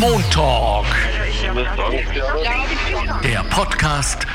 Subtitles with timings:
[0.00, 0.86] Montalk.
[3.22, 4.26] Der Podcast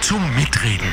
[0.00, 0.92] zum Mitreden.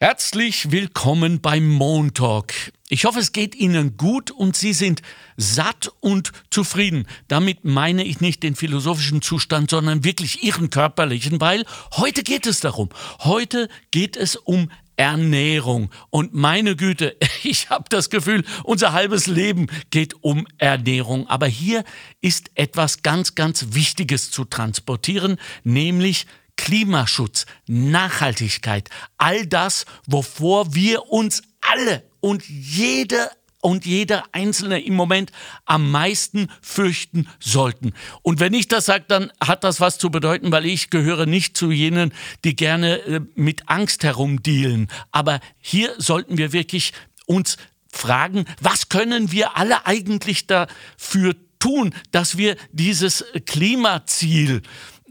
[0.00, 2.54] Herzlich willkommen beim Montalk.
[2.88, 5.02] Ich hoffe, es geht Ihnen gut und Sie sind
[5.36, 7.06] satt und zufrieden.
[7.26, 11.64] Damit meine ich nicht den philosophischen Zustand, sondern wirklich Ihren körperlichen, weil
[11.96, 12.88] heute geht es darum.
[13.20, 15.90] Heute geht es um Ernährung.
[16.10, 21.26] Und meine Güte, ich habe das Gefühl, unser halbes Leben geht um Ernährung.
[21.28, 21.84] Aber hier
[22.20, 26.26] ist etwas ganz, ganz Wichtiges zu transportieren, nämlich
[26.56, 35.32] Klimaschutz, Nachhaltigkeit, all das, wovor wir uns alle und jede und jeder Einzelne im Moment
[35.64, 37.92] am meisten fürchten sollten.
[38.22, 41.56] Und wenn ich das sage, dann hat das was zu bedeuten, weil ich gehöre nicht
[41.56, 42.12] zu jenen,
[42.44, 44.88] die gerne äh, mit Angst herumdealen.
[45.10, 46.92] Aber hier sollten wir wirklich
[47.26, 47.56] uns
[47.92, 54.62] fragen, was können wir alle eigentlich dafür tun, dass wir dieses Klimaziel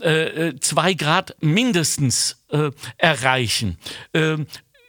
[0.02, 3.78] äh, äh zwei Grad mindestens äh, erreichen.
[4.14, 4.38] Äh,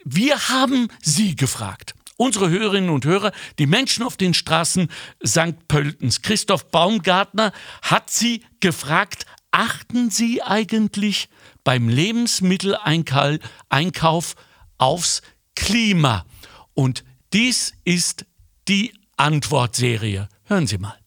[0.04, 4.90] wir haben Sie gefragt unsere Hörerinnen und Hörer, die Menschen auf den Straßen
[5.26, 5.66] St.
[5.68, 6.20] Pöltens.
[6.20, 11.30] Christoph Baumgartner hat sie gefragt, achten Sie eigentlich
[11.64, 14.34] beim Lebensmitteleinkauf
[14.76, 15.22] aufs
[15.56, 16.26] Klima?
[16.74, 17.02] Und
[17.32, 18.26] dies ist
[18.68, 20.28] die Antwortserie.
[20.44, 20.98] Hören Sie mal.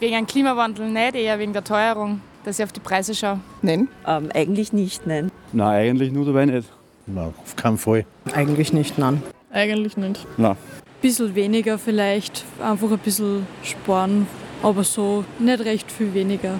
[0.00, 3.40] Wegen dem Klimawandel nicht, eher wegen der Teuerung, dass ich auf die Preise schaue.
[3.62, 3.88] Nein.
[4.06, 5.32] Ähm, eigentlich nicht, nein.
[5.52, 6.68] Nein, eigentlich nur dabei nicht.
[7.06, 8.04] Nein, auf keinen Fall.
[8.32, 9.22] Eigentlich nicht, nein.
[9.50, 10.26] Eigentlich nicht.
[10.36, 10.56] Nein.
[11.00, 14.26] Bisschen weniger vielleicht, einfach ein bisschen sparen,
[14.62, 16.58] aber so nicht recht viel weniger.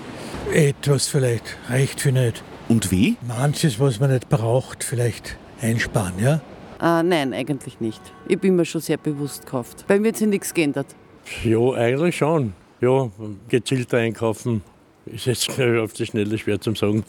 [0.53, 2.43] Etwas vielleicht, recht viel nicht.
[2.69, 3.17] Und wie?
[3.27, 6.41] Manches, was man nicht braucht, vielleicht einsparen, ja?
[6.81, 8.01] Äh, nein, eigentlich nicht.
[8.29, 9.85] Ich bin mir schon sehr bewusst gekauft.
[9.87, 10.95] Bei mir hat sich nichts geändert.
[11.43, 12.53] Ja, eigentlich schon.
[12.81, 13.11] Ja,
[13.49, 14.63] gezielter einkaufen
[15.07, 15.49] ist jetzt
[15.83, 17.05] auf die Schnelle schwer zu sagen.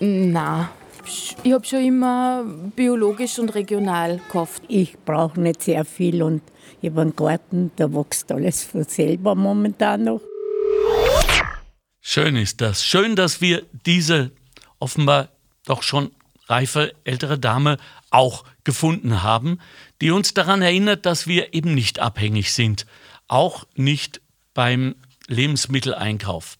[0.00, 0.70] Na,
[1.06, 2.44] ich habe schon immer
[2.74, 4.62] biologisch und regional gekauft.
[4.68, 6.42] Ich brauche nicht sehr viel und
[6.82, 10.20] ich habe einen Garten, da wächst alles von selber momentan noch.
[12.00, 12.84] Schön ist das.
[12.84, 14.30] Schön, dass wir diese
[14.78, 15.28] offenbar
[15.64, 16.10] doch schon
[16.46, 17.78] reife ältere Dame
[18.10, 19.58] auch gefunden haben,
[20.00, 22.86] die uns daran erinnert, dass wir eben nicht abhängig sind.
[23.26, 24.20] Auch nicht
[24.54, 24.94] beim
[25.26, 26.56] Lebensmitteleinkauf.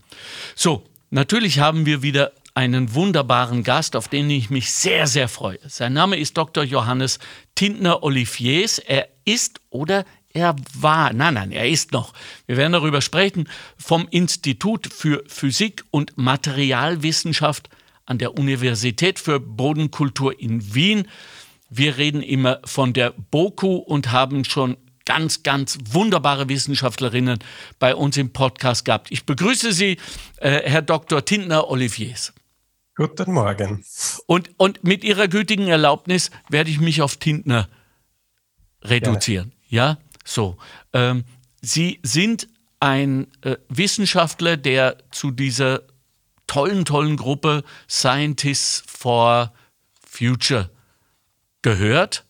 [0.57, 5.59] So, natürlich haben wir wieder einen wunderbaren Gast, auf den ich mich sehr, sehr freue.
[5.69, 6.65] Sein Name ist Dr.
[6.65, 7.19] Johannes
[7.55, 8.79] Tintner Oliviers.
[8.79, 12.15] Er ist oder er war, nein, nein, er ist noch,
[12.47, 13.47] wir werden darüber sprechen,
[13.77, 17.69] vom Institut für Physik und Materialwissenschaft
[18.07, 21.09] an der Universität für Bodenkultur in Wien.
[21.69, 27.39] Wir reden immer von der BOKU und haben schon ganz, ganz wunderbare Wissenschaftlerinnen
[27.79, 29.09] bei uns im Podcast gehabt.
[29.11, 29.99] Ich begrüße Sie,
[30.39, 31.23] äh, Herr Dr.
[31.23, 32.33] Tintner Oliviers.
[32.97, 33.85] Guten Morgen.
[34.27, 37.69] Und, und mit Ihrer gütigen Erlaubnis werde ich mich auf Tintner
[38.83, 39.51] reduzieren.
[39.51, 39.63] Gerne.
[39.69, 40.57] Ja, so.
[40.95, 41.25] Ähm,
[41.61, 42.49] Sie sind
[42.81, 45.83] ein äh, Wissenschaftler, der zu dieser
[46.47, 49.53] tollen, tollen Gruppe Scientists for
[50.01, 50.71] Future
[51.61, 52.25] gehört.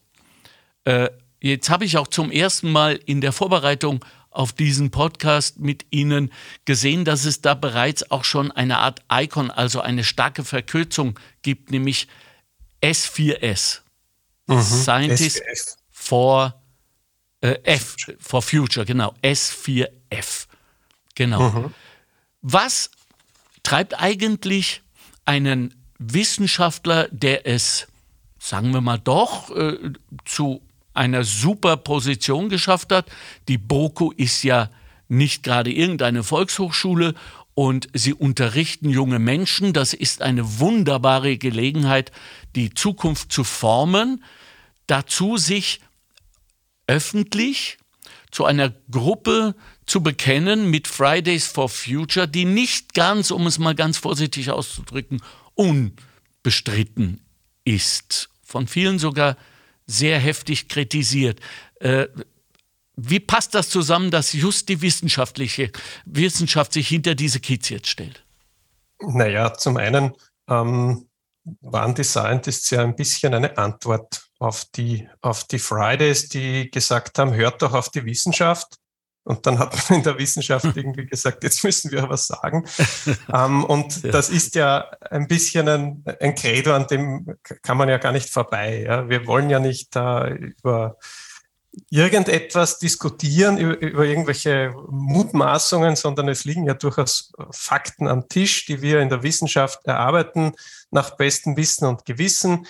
[0.83, 1.11] Äh,
[1.41, 4.05] jetzt habe ich auch zum ersten Mal in der Vorbereitung
[4.37, 6.33] auf diesen Podcast mit Ihnen
[6.65, 11.71] gesehen, dass es da bereits auch schon eine Art Icon, also eine starke Verkürzung gibt,
[11.71, 12.09] nämlich
[12.83, 13.81] S4S.
[14.47, 15.77] Mhm, Scientist S4F.
[15.91, 16.63] for
[17.41, 19.15] äh, F, for Future, genau.
[19.23, 20.47] S4F.
[21.15, 21.51] Genau.
[21.51, 21.75] Mhm.
[22.43, 22.91] Was
[23.63, 24.83] treibt eigentlich
[25.25, 27.87] einen Wissenschaftler, der es,
[28.39, 29.93] sagen wir mal doch, äh,
[30.25, 30.63] zu
[30.97, 33.07] einer super Position geschafft hat.
[33.49, 34.71] Die BOKU ist ja
[35.09, 37.15] nicht gerade irgendeine Volkshochschule
[37.55, 39.73] und sie unterrichten junge Menschen.
[39.73, 42.13] Das ist eine wunderbare Gelegenheit,
[42.55, 44.23] die Zukunft zu formen.
[44.87, 45.81] Dazu sich
[46.87, 47.79] öffentlich
[48.31, 49.55] zu einer Gruppe
[49.87, 55.23] zu bekennen mit Fridays for Future, die nicht ganz, um es mal ganz vorsichtig auszudrücken,
[55.55, 57.21] unbestritten
[57.65, 58.29] ist.
[58.43, 59.37] Von vielen sogar
[59.87, 61.41] sehr heftig kritisiert.
[61.81, 62.07] Äh,
[62.97, 65.71] wie passt das zusammen, dass just die wissenschaftliche
[66.07, 68.25] Wissenschaft sich hinter diese Kids jetzt stellt?
[69.01, 70.13] Naja, zum einen
[70.49, 71.07] ähm,
[71.61, 77.19] waren die Scientists ja ein bisschen eine Antwort auf die, auf die Fridays, die gesagt
[77.19, 78.77] haben, hört doch auf die Wissenschaft.
[79.27, 82.65] Und dann hat man in der Wissenschaft irgendwie gesagt, jetzt müssen wir was sagen.
[83.35, 84.13] ähm, und ja.
[84.13, 88.31] das ist ja ein bisschen ein, ein Credo, an dem kann man ja gar nicht
[88.31, 88.85] vorbei.
[88.87, 89.09] Ja?
[89.09, 90.97] Wir wollen ja nicht äh, über,
[91.91, 98.81] irgendetwas diskutieren über, über, irgendwelche Mutmaßungen, sondern es liegen ja durchaus Fakten am Tisch, die
[98.81, 100.53] wir in der Wissenschaft erarbeiten
[100.93, 102.65] nach bestem Wissen und Gewissen.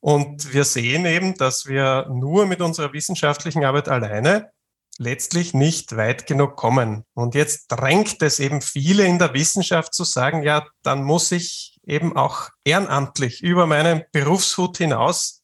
[0.00, 4.50] Und wir sehen eben, dass wir nur mit unserer wissenschaftlichen Arbeit alleine
[4.98, 7.04] letztlich nicht weit genug kommen.
[7.14, 11.78] Und jetzt drängt es eben viele in der Wissenschaft zu sagen, ja, dann muss ich
[11.84, 15.42] eben auch ehrenamtlich über meinen Berufshut hinaus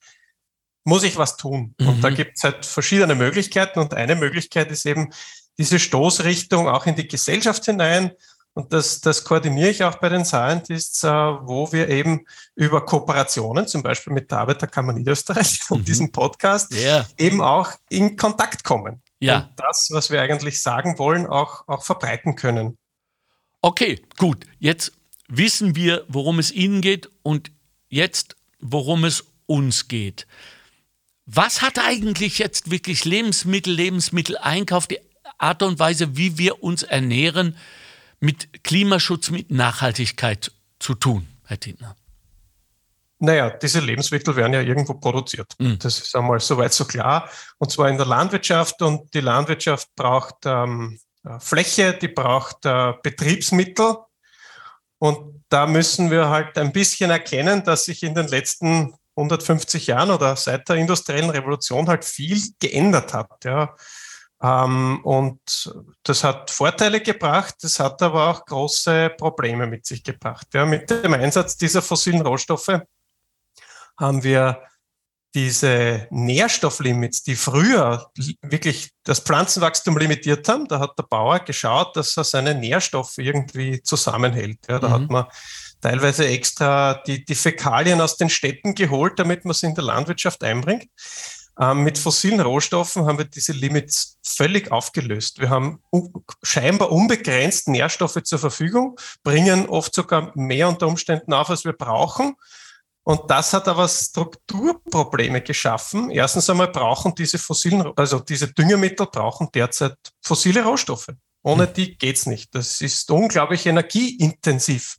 [0.89, 1.75] muss ich was tun.
[1.79, 1.89] Mhm.
[1.89, 2.15] Und da mhm.
[2.15, 3.79] gibt es halt verschiedene Möglichkeiten.
[3.79, 5.11] Und eine Möglichkeit ist eben
[5.59, 8.13] diese Stoßrichtung auch in die Gesellschaft hinein.
[8.55, 12.25] Und das, das koordiniere ich auch bei den Scientists, äh, wo wir eben
[12.57, 15.85] über Kooperationen, zum Beispiel mit der Arbeiterkammer Niederösterreich und mhm.
[15.85, 17.07] diesem Podcast, yeah.
[17.19, 19.03] eben auch in Kontakt kommen.
[19.21, 19.39] Ja.
[19.39, 22.79] Und das, was wir eigentlich sagen wollen, auch, auch verbreiten können.
[23.61, 24.47] Okay, gut.
[24.59, 24.93] Jetzt
[25.29, 27.51] wissen wir, worum es Ihnen geht und
[27.89, 30.27] jetzt, worum es uns geht.
[31.27, 35.01] Was hat eigentlich jetzt wirklich Lebensmittel, Lebensmitteleinkauf, die
[35.37, 37.57] Art und Weise, wie wir uns ernähren,
[38.21, 41.97] mit Klimaschutz, mit Nachhaltigkeit zu tun, Herr Tintner?
[43.21, 45.55] Naja, diese Lebensmittel werden ja irgendwo produziert.
[45.59, 45.79] Mhm.
[45.81, 47.29] Das ist einmal soweit so klar.
[47.59, 48.81] Und zwar in der Landwirtschaft.
[48.81, 50.99] Und die Landwirtschaft braucht ähm,
[51.41, 53.97] Fläche, die braucht äh, Betriebsmittel.
[54.99, 60.11] Und da müssen wir halt ein bisschen erkennen, dass sich in den letzten 150 Jahren
[60.11, 63.45] oder seit der industriellen Revolution halt viel geändert hat.
[63.45, 63.75] Ja.
[64.41, 65.75] Ähm, und
[66.05, 70.47] das hat Vorteile gebracht, das hat aber auch große Probleme mit sich gebracht.
[70.55, 70.65] Ja.
[70.65, 72.81] Mit dem Einsatz dieser fossilen Rohstoffe
[73.99, 74.63] haben wir
[75.35, 78.11] diese Nährstofflimits, die früher
[78.41, 83.83] wirklich das Pflanzenwachstum limitiert haben, da hat der Bauer geschaut, dass er seine Nährstoffe irgendwie
[83.83, 84.59] zusammenhält.
[84.69, 84.93] Ja, da mhm.
[84.93, 85.27] hat man
[85.81, 90.43] teilweise extra die, die Fäkalien aus den Städten geholt, damit man sie in der Landwirtschaft
[90.43, 90.89] einbringt.
[91.61, 95.41] Ähm, mit fossilen Rohstoffen haben wir diese Limits völlig aufgelöst.
[95.41, 95.83] Wir haben
[96.43, 102.37] scheinbar unbegrenzt Nährstoffe zur Verfügung, bringen oft sogar mehr unter Umständen auf, als wir brauchen.
[103.09, 106.11] Und das hat aber Strukturprobleme geschaffen.
[106.11, 111.09] Erstens einmal brauchen diese fossilen, also diese Düngemittel brauchen derzeit fossile Rohstoffe.
[111.43, 111.73] Ohne hm.
[111.73, 112.55] die geht's nicht.
[112.55, 114.99] Das ist unglaublich energieintensiv.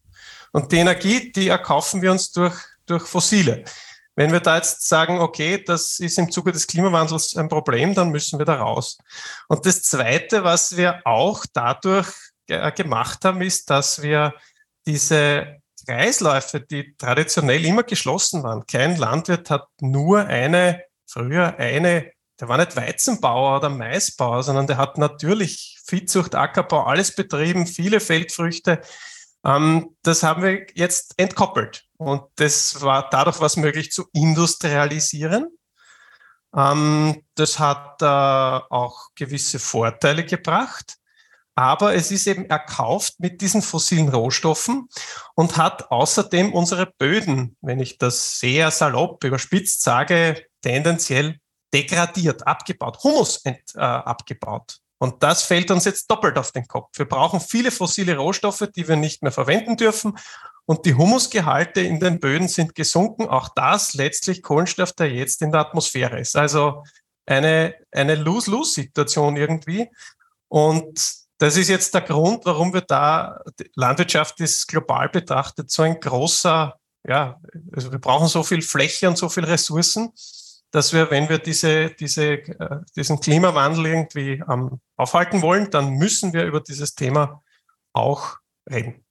[0.51, 2.55] Und die Energie, die erkaufen wir uns durch,
[2.87, 3.63] durch Fossile.
[4.15, 8.09] Wenn wir da jetzt sagen, okay, das ist im Zuge des Klimawandels ein Problem, dann
[8.09, 8.97] müssen wir da raus.
[9.49, 12.07] Und das Zweite, was wir auch dadurch
[12.47, 14.33] gemacht haben, ist, dass wir
[14.87, 15.59] diese
[15.89, 18.67] Kreisläufe, die traditionell immer geschlossen waren.
[18.67, 24.77] Kein Landwirt hat nur eine, früher eine, der war nicht Weizenbauer oder Maisbauer, sondern der
[24.77, 28.81] hat natürlich Viehzucht, Ackerbau, alles betrieben, viele Feldfrüchte.
[29.43, 31.85] Ähm, das haben wir jetzt entkoppelt.
[31.97, 35.47] Und das war dadurch was möglich zu industrialisieren.
[36.55, 40.98] Ähm, das hat äh, auch gewisse Vorteile gebracht.
[41.55, 44.87] Aber es ist eben erkauft mit diesen fossilen Rohstoffen
[45.35, 51.39] und hat außerdem unsere Böden, wenn ich das sehr salopp überspitzt sage, tendenziell
[51.73, 54.79] degradiert, abgebaut, Humus ent, äh, abgebaut.
[54.99, 56.89] Und das fällt uns jetzt doppelt auf den Kopf.
[56.97, 60.17] Wir brauchen viele fossile Rohstoffe, die wir nicht mehr verwenden dürfen.
[60.65, 63.27] Und die Humusgehalte in den Böden sind gesunken.
[63.27, 66.35] Auch das letztlich Kohlenstoff, der jetzt in der Atmosphäre ist.
[66.35, 66.83] Also
[67.25, 69.89] eine, eine Lose-Lose-Situation irgendwie.
[70.49, 73.41] Und das ist jetzt der Grund, warum wir da,
[73.75, 76.77] Landwirtschaft ist global betrachtet so ein großer,
[77.07, 77.39] ja,
[77.73, 80.13] also wir brauchen so viel Fläche und so viel Ressourcen
[80.71, 86.33] dass wir, wenn wir diese, diese, äh, diesen Klimawandel irgendwie ähm, aufhalten wollen, dann müssen
[86.33, 87.41] wir über dieses Thema
[87.93, 88.37] auch
[88.69, 89.03] reden.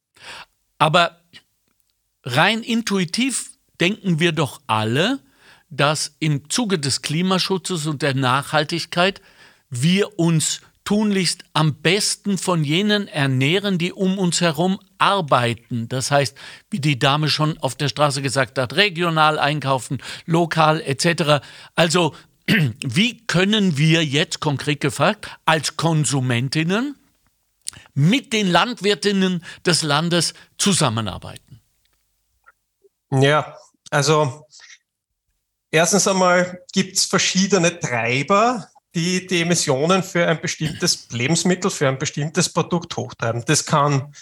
[0.78, 1.20] Aber
[2.22, 5.20] rein intuitiv denken wir doch alle,
[5.70, 9.20] dass im Zuge des Klimaschutzes und der Nachhaltigkeit
[9.68, 15.86] wir uns tunlichst am besten von jenen ernähren, die um uns herum arbeiten.
[15.86, 16.34] Das heißt,
[16.70, 21.44] wie die Dame schon auf der Straße gesagt hat, regional einkaufen, lokal etc.
[21.74, 22.14] Also
[22.46, 26.96] wie können wir jetzt konkret gefragt als Konsumentinnen
[27.92, 31.60] mit den Landwirtinnen des Landes zusammenarbeiten?
[33.10, 33.58] Ja,
[33.90, 34.46] also
[35.70, 41.98] erstens einmal gibt es verschiedene Treiber, die die Emissionen für ein bestimmtes Lebensmittel, für ein
[41.98, 43.44] bestimmtes Produkt hochtreiben.
[43.46, 44.12] Das kann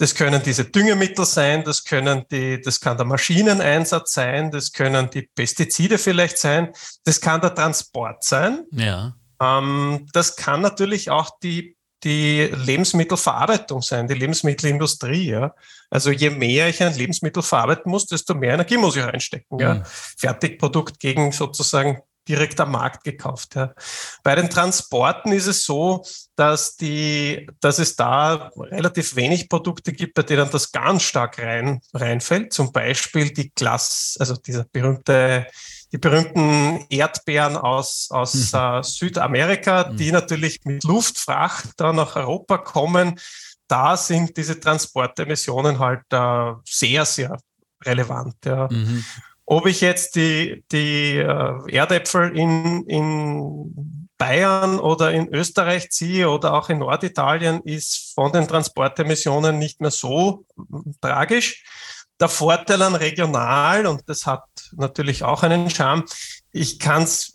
[0.00, 5.10] das können diese Düngemittel sein, das können die, das kann der Maschineneinsatz sein, das können
[5.10, 6.72] die Pestizide vielleicht sein,
[7.04, 8.64] das kann der Transport sein.
[8.70, 9.16] Ja.
[9.42, 15.30] Ähm, das kann natürlich auch die, die Lebensmittelverarbeitung sein, die Lebensmittelindustrie.
[15.30, 15.54] Ja.
[15.90, 19.58] Also je mehr ich ein Lebensmittel verarbeiten muss, desto mehr Energie muss ich reinstecken.
[19.58, 19.74] Ja.
[19.74, 19.82] Mhm.
[19.84, 23.54] Fertigprodukt gegen sozusagen direkt am Markt gekauft.
[23.54, 23.74] Ja.
[24.22, 26.04] Bei den Transporten ist es so,
[26.36, 31.80] dass, die, dass es da relativ wenig Produkte gibt, bei denen das ganz stark rein,
[31.94, 32.52] reinfällt.
[32.52, 35.46] Zum Beispiel die Glas, also dieser berühmte
[35.92, 38.58] die berühmten Erdbeeren aus, aus mhm.
[38.58, 39.96] äh, Südamerika, mhm.
[39.96, 43.18] die natürlich mit Luftfracht da nach Europa kommen.
[43.68, 47.38] Da sind diese Transportemissionen halt äh, sehr, sehr
[47.84, 48.36] relevant.
[48.44, 48.68] Ja.
[48.70, 49.04] Mhm.
[49.50, 56.52] Ob ich jetzt die, die äh, Erdäpfel in, in Bayern oder in Österreich ziehe oder
[56.52, 60.44] auch in Norditalien, ist von den Transportemissionen nicht mehr so
[61.00, 61.64] tragisch.
[62.20, 66.04] Der Vorteil an regional, und das hat natürlich auch einen Charme,
[66.52, 67.34] ich kann es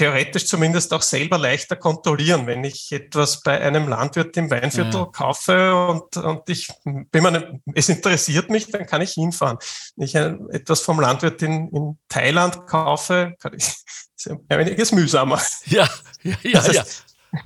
[0.00, 2.46] theoretisch zumindest auch selber leichter kontrollieren.
[2.46, 5.04] Wenn ich etwas bei einem Landwirt im Weinviertel ja.
[5.04, 9.58] kaufe und, und ich bin mir, es interessiert mich, dann kann ich hinfahren.
[9.96, 13.64] Wenn ich etwas vom Landwirt in, in Thailand kaufe, kann ich,
[14.16, 15.38] ist einiges mühsamer.
[15.66, 15.86] Ja,
[16.22, 17.04] ja, ja, das heißt,
[17.34, 17.40] ja.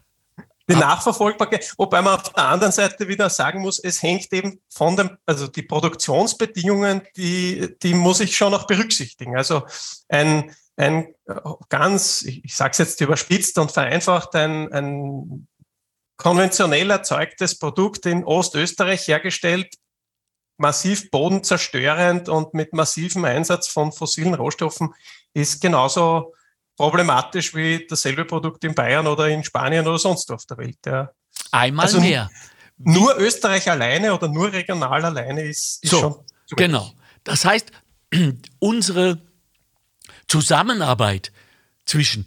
[0.70, 4.96] Die Nachverfolgbarkeit, wobei man auf der anderen Seite wieder sagen muss, es hängt eben von
[4.96, 9.36] dem, also die Produktionsbedingungen, die, die muss ich schon auch berücksichtigen.
[9.36, 9.66] Also
[10.08, 11.14] ein, ein
[11.68, 15.48] ganz, ich sage es jetzt überspitzt und vereinfacht, ein, ein
[16.16, 19.74] konventionell erzeugtes Produkt in Ostösterreich hergestellt,
[20.56, 24.94] massiv bodenzerstörend und mit massivem Einsatz von fossilen Rohstoffen,
[25.32, 26.34] ist genauso
[26.76, 30.78] problematisch wie dasselbe Produkt in Bayern oder in Spanien oder sonst wo auf der Welt.
[30.86, 31.10] Ja.
[31.50, 32.30] Einmal also mehr.
[32.76, 36.16] Nur Österreich alleine oder nur regional alleine ist, ist so, schon.
[36.56, 36.90] Genau.
[37.22, 37.70] Das heißt,
[38.58, 39.20] unsere
[40.28, 41.32] Zusammenarbeit
[41.84, 42.26] zwischen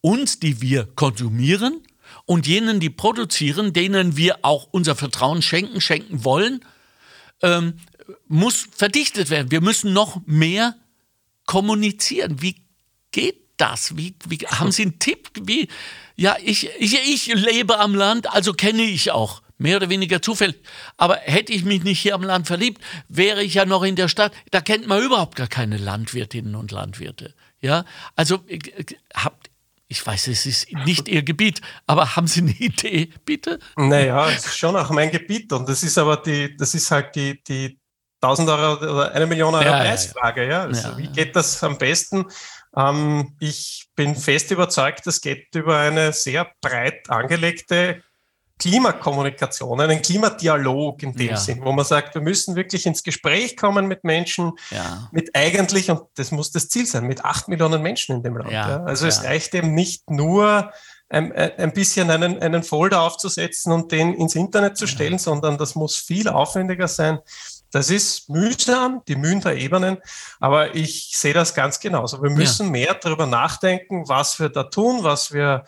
[0.00, 1.80] uns, die wir konsumieren,
[2.24, 6.64] und jenen, die produzieren, denen wir auch unser Vertrauen schenken, schenken wollen,
[7.42, 7.74] ähm,
[8.28, 9.50] muss verdichtet werden.
[9.50, 10.76] Wir müssen noch mehr
[11.46, 12.40] kommunizieren.
[12.40, 12.56] Wie
[13.10, 13.96] geht das?
[13.96, 15.30] Wie, wie, haben Sie einen Tipp?
[15.42, 15.68] Wie,
[16.16, 20.56] ja, ich, ich, ich lebe am Land, also kenne ich auch mehr oder weniger zufällig.
[20.96, 24.08] Aber hätte ich mich nicht hier am Land verliebt, wäre ich ja noch in der
[24.08, 24.32] Stadt.
[24.50, 27.34] Da kennt man überhaupt gar keine Landwirtinnen und Landwirte.
[27.60, 27.84] Ja,
[28.16, 28.58] also äh,
[29.14, 29.50] habt
[29.92, 33.58] ich weiß, es ist nicht Ihr Gebiet, aber haben Sie eine Idee, bitte?
[33.76, 37.14] Naja, es ist schon auch mein Gebiet und das ist aber die, das ist halt
[37.14, 37.78] die, die
[38.22, 40.48] 1000 Euro oder eine Million Euro ja, Preisfrage.
[40.48, 42.24] Ja, Also ja, wie geht das am besten?
[42.74, 48.02] Ähm, ich bin fest überzeugt, das geht über eine sehr breit angelegte
[48.62, 51.36] Klimakommunikation, einen Klimadialog in dem ja.
[51.36, 55.08] Sinn, wo man sagt, wir müssen wirklich ins Gespräch kommen mit Menschen, ja.
[55.10, 58.52] mit eigentlich, und das muss das Ziel sein, mit acht Millionen Menschen in dem Land.
[58.52, 58.84] Ja.
[58.84, 60.70] Also es reicht eben nicht nur,
[61.08, 65.74] ein, ein bisschen einen, einen Folder aufzusetzen und den ins Internet zu stellen, sondern das
[65.74, 67.18] muss viel aufwendiger sein.
[67.70, 69.98] Das ist mühsam, die Mühen der Ebenen,
[70.40, 72.22] aber ich sehe das ganz genauso.
[72.22, 75.64] Wir müssen mehr darüber nachdenken, was wir da tun, was wir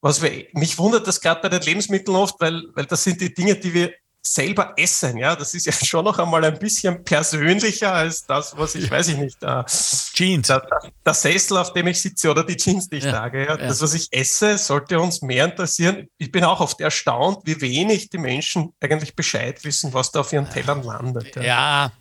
[0.00, 0.20] was
[0.52, 3.74] mich wundert das gerade bei den Lebensmitteln oft, weil, weil das sind die Dinge, die
[3.74, 5.16] wir selber essen.
[5.16, 9.08] Ja, das ist ja schon noch einmal ein bisschen persönlicher als das, was ich, weiß
[9.08, 10.48] ich nicht, äh, Jeans.
[10.48, 10.66] Der,
[11.04, 13.46] der, Sessel, auf dem ich sitze oder die Jeans, die ich ja, trage.
[13.46, 13.56] Ja.
[13.56, 16.08] Das, was ich esse, sollte uns mehr interessieren.
[16.18, 20.32] Ich bin auch oft erstaunt, wie wenig die Menschen eigentlich Bescheid wissen, was da auf
[20.32, 21.34] ihren Tellern landet.
[21.36, 21.92] Ja, ja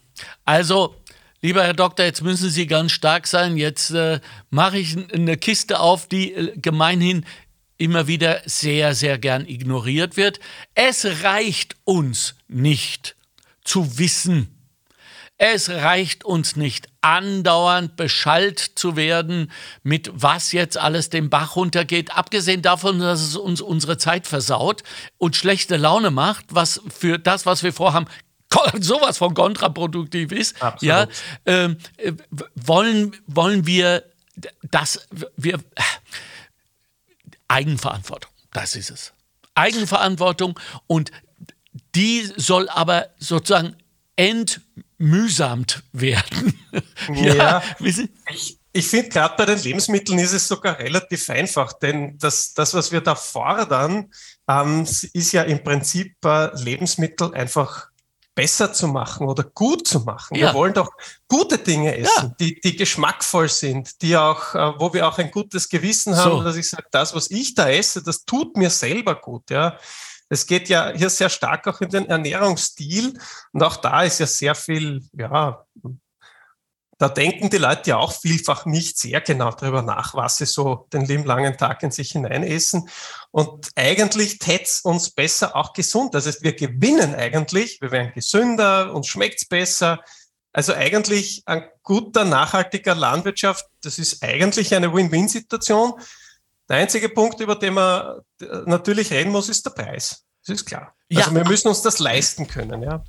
[0.46, 0.96] also
[1.40, 3.58] Lieber Herr Doktor, jetzt müssen Sie ganz stark sein.
[3.58, 7.28] Jetzt äh, mache ich eine Kiste auf, die äh, gemeinhin
[7.78, 10.40] immer wieder sehr, sehr gern ignoriert wird.
[10.76, 13.16] Es reicht uns nicht
[13.64, 14.54] zu wissen.
[15.40, 19.52] Es reicht uns nicht andauernd beschallt zu werden,
[19.84, 24.82] mit was jetzt alles den Bach runtergeht, abgesehen davon, dass es uns unsere Zeit versaut
[25.20, 28.08] und schlechte Laune macht, was für das, was wir vorhaben,
[28.80, 30.60] sowas von kontraproduktiv ist.
[30.62, 30.82] Absolut.
[30.84, 31.08] Ja,
[31.46, 32.14] ähm, äh,
[32.56, 34.04] wollen, wollen wir
[34.72, 35.60] das, wir,
[37.48, 38.32] Eigenverantwortung.
[38.52, 39.14] Das ist es.
[39.56, 41.12] Eigenverantwortung und
[41.96, 43.76] die soll aber sozusagen
[44.16, 46.60] entmühsamt werden.
[47.14, 52.18] ja, ja ich, ich finde, gerade bei den Lebensmitteln ist es sogar relativ einfach, denn
[52.18, 54.12] das, das was wir da fordern,
[54.48, 57.90] ähm, ist ja im Prinzip äh, Lebensmittel einfach
[58.38, 60.38] besser zu machen oder gut zu machen.
[60.38, 60.48] Ja.
[60.48, 60.92] Wir wollen doch
[61.28, 62.36] gute Dinge essen, ja.
[62.40, 66.44] die, die geschmackvoll sind, die auch, äh, wo wir auch ein gutes Gewissen haben, so.
[66.44, 69.50] dass ich sage, das, was ich da esse, das tut mir selber gut.
[69.50, 69.80] Ja.
[70.30, 73.20] Es geht ja hier sehr stark auch in den Ernährungsstil
[73.54, 75.66] und auch da ist ja sehr viel, ja,
[76.98, 80.88] da denken die Leute ja auch vielfach nicht sehr genau darüber nach, was sie so
[80.92, 82.90] den lieben langen Tag in sich hineinessen.
[83.30, 86.16] Und eigentlich täte es uns besser auch gesund.
[86.16, 90.00] Das heißt, wir gewinnen eigentlich, wir werden gesünder, uns schmeckt es besser.
[90.54, 95.94] Also eigentlich ein guter, nachhaltiger Landwirtschaft, das ist eigentlich eine Win-Win-Situation.
[96.68, 98.22] Der einzige Punkt, über den man
[98.66, 100.24] natürlich reden muss, ist der Preis.
[100.48, 100.96] Das ist klar.
[101.10, 101.20] Ja.
[101.20, 103.04] Also wir müssen uns das leisten können, ja.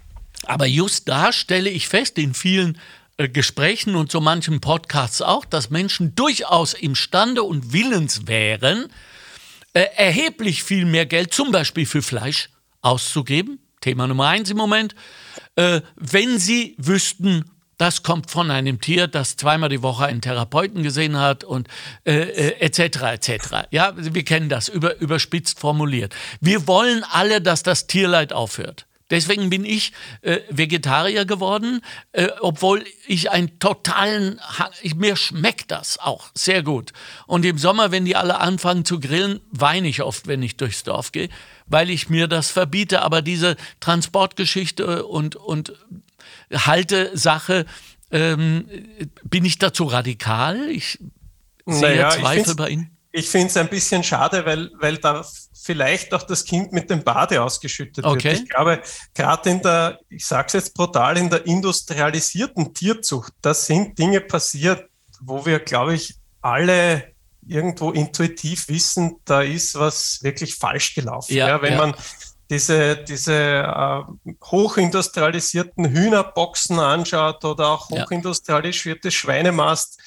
[0.45, 2.78] Aber just da stelle ich fest, in vielen äh,
[3.27, 8.93] Gesprächen und so manchen Podcasts auch, dass Menschen durchaus imstande und willens wären,
[9.73, 13.59] äh, erheblich viel mehr Geld zum Beispiel für Fleisch auszugeben.
[13.81, 14.95] Thema Nummer eins im Moment.
[15.57, 17.45] Äh, wenn sie wüssten,
[17.77, 21.69] das kommt von einem Tier, das zweimal die Woche einen Therapeuten gesehen hat und
[22.05, 23.03] äh, äh, etc.
[23.03, 23.69] etc.
[23.71, 26.15] Ja, wir kennen das, über, überspitzt formuliert.
[26.41, 28.88] Wir wollen alle, dass das Tierleid aufhört.
[29.11, 31.81] Deswegen bin ich äh, Vegetarier geworden,
[32.12, 36.93] äh, obwohl ich einen totalen, ha ich, mir schmeckt das auch sehr gut.
[37.27, 40.85] Und im Sommer, wenn die alle anfangen zu grillen, weine ich oft, wenn ich durchs
[40.85, 41.29] Dorf gehe,
[41.67, 43.03] weil ich mir das verbiete.
[43.03, 45.73] Aber diese Transportgeschichte und, und
[46.53, 47.65] Haltesache,
[48.11, 48.69] ähm,
[49.25, 50.71] bin ich dazu radikal?
[50.71, 50.99] Ich
[51.67, 52.98] sehe Naja, Zweifel bei Ihnen.
[53.11, 55.25] Ich finde es ein bisschen schade, weil, weil da
[55.62, 58.25] vielleicht auch das Kind mit dem Bade ausgeschüttet Okay.
[58.25, 58.43] wird.
[58.43, 58.83] Ich glaube,
[59.15, 64.21] gerade in der, ich sage es jetzt brutal, in der industrialisierten Tierzucht, da sind Dinge
[64.21, 64.88] passiert,
[65.21, 67.12] wo wir, glaube ich, alle
[67.47, 71.35] irgendwo intuitiv wissen, da ist was wirklich falsch gelaufen.
[71.35, 71.79] Ja, wenn ja.
[71.79, 71.95] man
[72.50, 74.03] diese, diese äh,
[74.45, 78.03] hochindustrialisierten Hühnerboxen anschaut oder auch Ja.
[78.03, 79.99] hochindustrialisierte Schweinemast,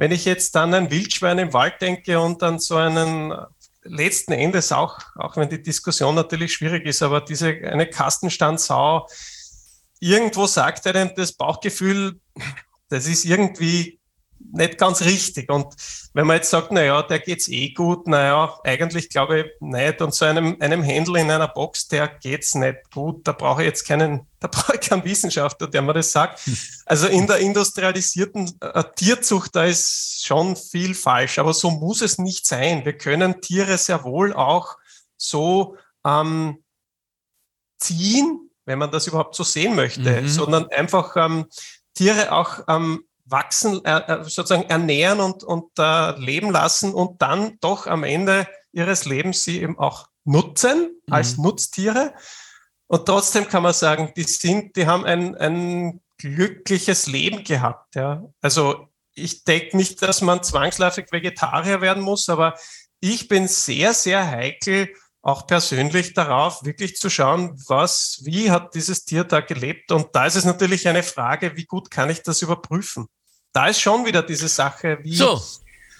[0.00, 3.34] wenn ich jetzt dann ein Wildschwein im Wald denke und dann so einen
[3.82, 9.06] letzten Endes auch, auch wenn die Diskussion natürlich schwierig ist, aber diese eine Kastenstandsau,
[9.98, 12.18] irgendwo sagt einem das Bauchgefühl,
[12.88, 13.99] das ist irgendwie
[14.52, 15.50] nicht ganz richtig.
[15.50, 15.74] Und
[16.12, 20.00] wenn man jetzt sagt, naja, der geht's eh gut, naja, eigentlich glaube ich nicht.
[20.00, 23.26] Und so einem, einem Händler in einer Box, der geht's nicht gut.
[23.26, 26.40] Da brauche ich jetzt keinen, da brauche ich keinen Wissenschaftler, der mir das sagt.
[26.86, 31.38] Also in der industrialisierten äh, Tierzucht, da ist schon viel falsch.
[31.38, 32.84] Aber so muss es nicht sein.
[32.84, 34.76] Wir können Tiere sehr wohl auch
[35.16, 36.62] so ähm,
[37.78, 40.28] ziehen, wenn man das überhaupt so sehen möchte, Mhm.
[40.28, 41.46] sondern einfach ähm,
[41.94, 47.58] Tiere auch ähm, wachsen, äh, äh, sozusagen ernähren und, und äh, leben lassen und dann
[47.60, 52.14] doch am Ende ihres Lebens sie eben auch nutzen als Nutztiere.
[52.86, 57.94] Und trotzdem kann man sagen, die sind, die haben ein, ein glückliches Leben gehabt.
[57.94, 58.24] Ja.
[58.40, 62.54] Also ich denke nicht, dass man zwangsläufig Vegetarier werden muss, aber
[63.00, 64.88] ich bin sehr, sehr heikel,
[65.22, 69.92] auch persönlich darauf, wirklich zu schauen, was, wie hat dieses Tier da gelebt.
[69.92, 73.06] Und da ist es natürlich eine Frage, wie gut kann ich das überprüfen?
[73.52, 75.14] Da ist schon wieder diese Sache, wie.
[75.14, 75.40] So,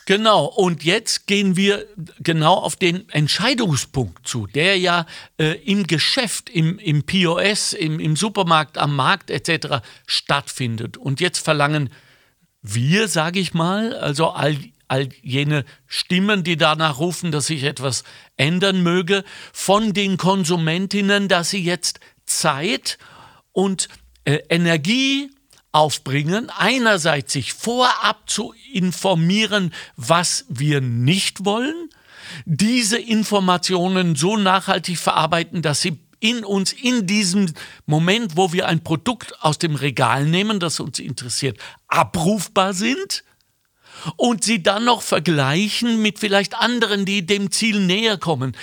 [0.06, 0.44] genau.
[0.44, 1.86] Und jetzt gehen wir
[2.20, 5.06] genau auf den Entscheidungspunkt zu, der ja
[5.38, 9.82] äh, im Geschäft, im, im POS, im, im Supermarkt, am Markt etc.
[10.06, 10.96] stattfindet.
[10.96, 11.90] Und jetzt verlangen
[12.62, 18.04] wir, sage ich mal, also all, all jene Stimmen, die danach rufen, dass sich etwas
[18.36, 22.98] ändern möge, von den Konsumentinnen, dass sie jetzt Zeit
[23.52, 23.88] und
[24.24, 25.30] äh, Energie
[25.72, 31.90] aufbringen, einerseits sich vorab zu informieren, was wir nicht wollen,
[32.44, 37.52] diese Informationen so nachhaltig verarbeiten, dass sie in uns in diesem
[37.86, 43.24] Moment, wo wir ein Produkt aus dem Regal nehmen, das uns interessiert, abrufbar sind
[44.16, 48.56] und sie dann noch vergleichen mit vielleicht anderen, die dem Ziel näher kommen.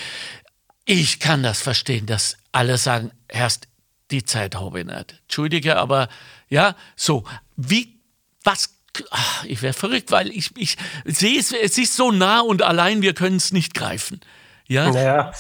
[0.86, 3.68] Ich kann das verstehen, dass alle sagen, erst
[4.12, 5.20] die Zeit habe ich nicht.
[5.24, 6.08] Entschuldige, aber
[6.50, 7.24] ja, so.
[7.56, 8.00] Wie,
[8.44, 8.70] was,
[9.12, 13.02] ach, ich wäre verrückt, weil ich, ich sehe es, es ist so nah und allein,
[13.02, 14.22] wir können es nicht greifen.
[14.68, 15.32] Ja, Naja,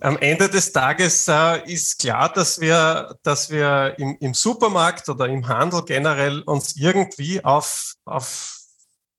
[0.00, 5.26] am Ende des Tages äh, ist klar, dass wir, dass wir im, im Supermarkt oder
[5.26, 8.58] im Handel generell uns irgendwie auf, auf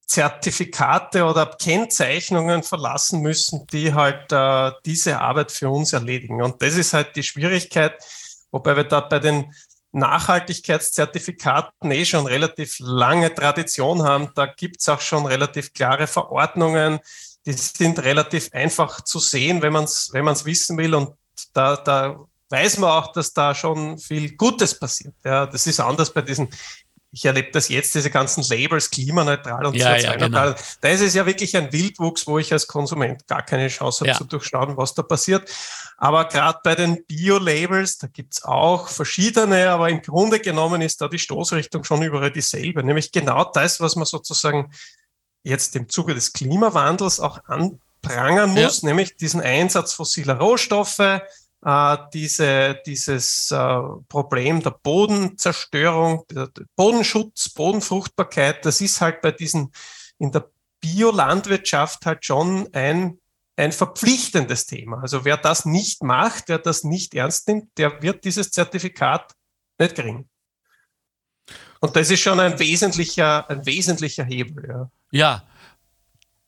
[0.05, 6.41] Zertifikate oder Kennzeichnungen verlassen müssen, die halt äh, diese Arbeit für uns erledigen.
[6.41, 7.93] Und das ist halt die Schwierigkeit,
[8.51, 9.53] wobei wir da bei den
[9.93, 14.29] Nachhaltigkeitszertifikaten eh schon relativ lange Tradition haben.
[14.35, 16.99] Da gibt's auch schon relativ klare Verordnungen,
[17.45, 20.95] die sind relativ einfach zu sehen, wenn man es wenn man's wissen will.
[20.95, 21.13] Und
[21.53, 25.15] da, da weiß man auch, dass da schon viel Gutes passiert.
[25.23, 26.49] Ja, das ist anders bei diesen,
[27.13, 30.55] ich erlebe das jetzt, diese ganzen Labels, klimaneutral und Ja, ja, CO2-neutral.
[30.81, 34.09] Da ist es ja wirklich ein Wildwuchs, wo ich als Konsument gar keine Chance habe
[34.09, 34.17] Ja.
[34.17, 35.47] zu durchschauen, was da passiert.
[35.97, 41.07] Aber gerade bei den Bio-Labels, da gibt's auch verschiedene, aber im Grunde genommen ist da
[41.07, 44.73] die Stoßrichtung schon überall dieselbe, nämlich genau das, was man sozusagen
[45.43, 51.21] jetzt im Zuge des Klimawandels auch anprangern muss, nämlich diesen Einsatz fossiler Rohstoffe,
[51.65, 59.71] äh, diese, dieses äh, Problem der Bodenzerstörung, der, Bodenschutz, Bodenfruchtbarkeit, das ist halt bei diesen
[60.19, 60.49] in der
[60.81, 63.17] Biolandwirtschaft halt schon ein,
[63.55, 65.01] ein verpflichtendes Thema.
[65.01, 69.33] Also wer das nicht macht, wer das nicht ernst nimmt, der wird dieses Zertifikat
[69.79, 70.29] nicht kriegen.
[71.79, 74.67] Und das ist schon ein wesentlicher, ein wesentlicher Hebel.
[74.67, 74.91] Ja.
[75.11, 75.43] ja,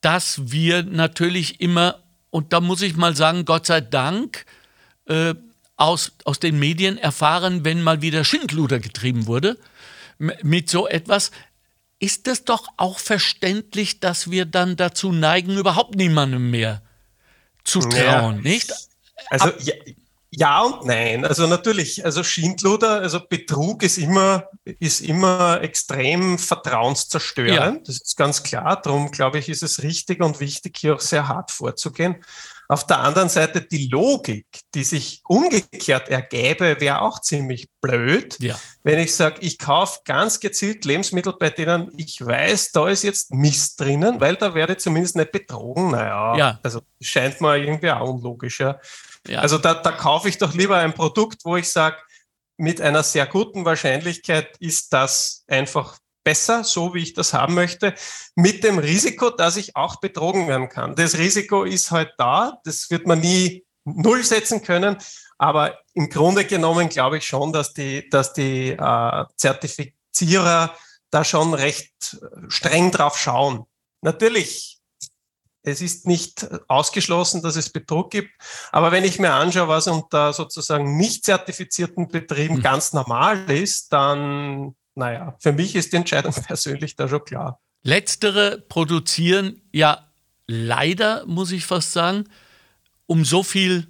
[0.01, 4.45] dass wir natürlich immer, und da muss ich mal sagen, Gott sei Dank,
[5.07, 5.35] äh,
[5.77, 9.57] aus, aus den Medien erfahren, wenn mal wieder Schindluder getrieben wurde
[10.17, 11.31] mit so etwas,
[11.99, 16.81] ist es doch auch verständlich, dass wir dann dazu neigen, überhaupt niemandem mehr
[17.63, 18.41] zu trauen, ja.
[18.41, 18.73] nicht?
[19.29, 19.73] Also ja,
[20.37, 21.23] ja, und nein.
[21.23, 27.77] Also natürlich, also Schindluder, also Betrug ist immer, ist immer extrem vertrauenszerstörend.
[27.77, 27.83] Ja.
[27.85, 28.81] Das ist ganz klar.
[28.81, 32.17] Darum glaube ich, ist es richtig und wichtig, hier auch sehr hart vorzugehen.
[32.67, 38.37] Auf der anderen Seite die Logik, die sich umgekehrt ergäbe, wäre auch ziemlich blöd.
[38.39, 38.59] Ja.
[38.83, 43.31] Wenn ich sage, ich kaufe ganz gezielt Lebensmittel, bei denen ich weiß, da ist jetzt
[43.33, 45.91] Mist drinnen, weil da werde ich zumindest nicht betrogen.
[45.91, 46.59] Naja, ja.
[46.63, 48.59] also scheint mir irgendwie auch unlogisch.
[48.59, 48.79] Ja.
[49.27, 49.39] ja.
[49.39, 51.97] Also da, da kaufe ich doch lieber ein Produkt, wo ich sage,
[52.57, 57.93] mit einer sehr guten Wahrscheinlichkeit ist das einfach besser, so wie ich das haben möchte,
[58.35, 60.95] mit dem Risiko, dass ich auch betrogen werden kann.
[60.95, 64.97] Das Risiko ist halt da, das wird man nie null setzen können,
[65.37, 70.75] aber im Grunde genommen glaube ich schon, dass die, dass die äh, Zertifizierer
[71.11, 72.17] da schon recht
[72.49, 73.65] streng drauf schauen.
[74.01, 74.79] Natürlich,
[75.61, 78.31] es ist nicht ausgeschlossen, dass es Betrug gibt,
[78.71, 82.63] aber wenn ich mir anschaue, was unter sozusagen nicht zertifizierten Betrieben hm.
[82.63, 87.59] ganz normal ist, dann naja, für mich ist die Entscheidung persönlich da schon klar.
[87.83, 90.09] Letztere produzieren ja
[90.47, 92.25] leider, muss ich fast sagen,
[93.05, 93.87] um so viel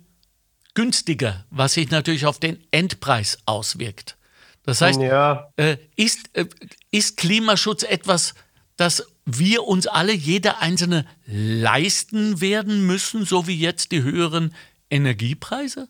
[0.74, 4.18] günstiger, was sich natürlich auf den Endpreis auswirkt.
[4.64, 5.52] Das heißt, ja.
[5.58, 6.46] äh, ist, äh,
[6.92, 8.34] ist Klimaschutz etwas,
[8.78, 14.54] das wir uns alle, jeder Einzelne, leisten werden müssen, so wie jetzt die höheren
[14.90, 15.88] Energiepreise?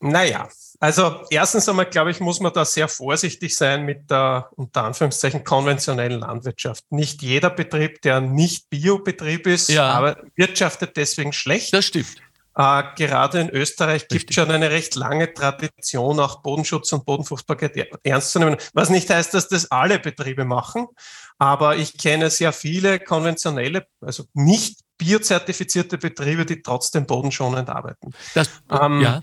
[0.00, 4.84] Naja, also erstens einmal, glaube ich, muss man da sehr vorsichtig sein mit der unter
[4.84, 6.84] Anführungszeichen konventionellen Landwirtschaft.
[6.90, 9.90] Nicht jeder Betrieb, der nicht Biobetrieb ist, ja.
[9.90, 11.74] aber wirtschaftet deswegen schlecht.
[11.74, 12.16] Das stimmt.
[12.56, 17.76] Äh, gerade in Österreich gibt es schon eine recht lange Tradition, auch Bodenschutz und Bodenfruchtbarkeit
[18.02, 18.56] ernst zu nehmen.
[18.72, 20.86] Was nicht heißt, dass das alle Betriebe machen,
[21.38, 28.12] aber ich kenne sehr viele konventionelle, also nicht biozertifizierte Betriebe, die trotzdem bodenschonend arbeiten.
[28.34, 29.22] Das, ähm, ja.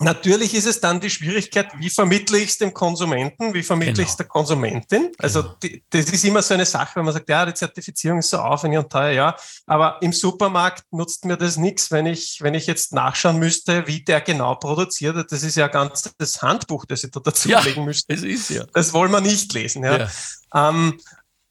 [0.00, 4.04] Natürlich ist es dann die Schwierigkeit, wie vermittle ich es dem Konsumenten, wie vermittle genau.
[4.04, 5.10] ich es der Konsumentin.
[5.18, 5.54] Also genau.
[5.62, 8.38] die, das ist immer so eine Sache, wenn man sagt, ja, die Zertifizierung ist so
[8.38, 9.36] aufwendig und teuer, ja.
[9.66, 14.04] Aber im Supermarkt nutzt mir das nichts, wenn ich, wenn ich jetzt nachschauen müsste, wie
[14.04, 15.32] der genau produziert.
[15.32, 18.14] Das ist ja ganz das Handbuch, das ich da dazu ja, legen müsste.
[18.14, 18.64] Es ist ja.
[18.72, 19.98] Das wollen wir nicht lesen, ja.
[19.98, 20.10] ja.
[20.54, 21.00] Ähm,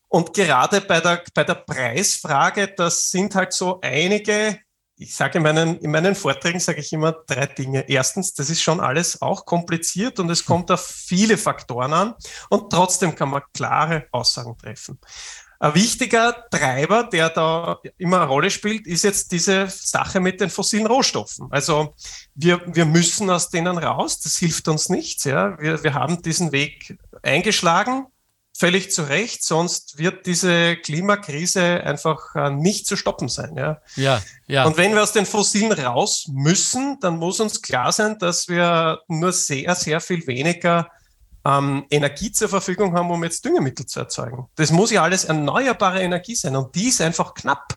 [0.10, 4.58] und gerade bei der, bei der Preisfrage, das sind halt so einige
[5.00, 7.88] ich sage in meinen, in meinen Vorträgen sage ich immer drei Dinge.
[7.88, 12.16] Erstens, das ist schon alles auch kompliziert und es kommt auf viele Faktoren an
[12.50, 15.00] und trotzdem kann man klare Aussagen treffen.
[15.60, 20.52] Ein wichtiger Treiber, der da immer eine Rolle spielt, ist jetzt diese Sache mit den
[20.52, 21.48] fossilen Rohstoffen.
[21.52, 21.96] Also
[22.36, 25.24] wir, wir müssen aus denen raus, das hilft uns nichts.
[25.24, 25.60] Ja.
[25.60, 28.06] Wir, wir haben diesen Weg eingeschlagen,
[28.58, 33.56] völlig zu Recht, sonst wird diese Klimakrise einfach äh, nicht zu stoppen sein.
[33.56, 33.82] Ja?
[33.96, 34.66] Ja, ja.
[34.66, 39.02] Und wenn wir aus den Fossilen raus müssen, dann muss uns klar sein, dass wir
[39.08, 40.90] nur sehr, sehr viel weniger
[41.46, 44.48] ähm, Energie zur Verfügung haben, um jetzt Düngemittel zu erzeugen.
[44.56, 47.76] Das muss ja alles erneuerbare Energie sein und die ist einfach knapp.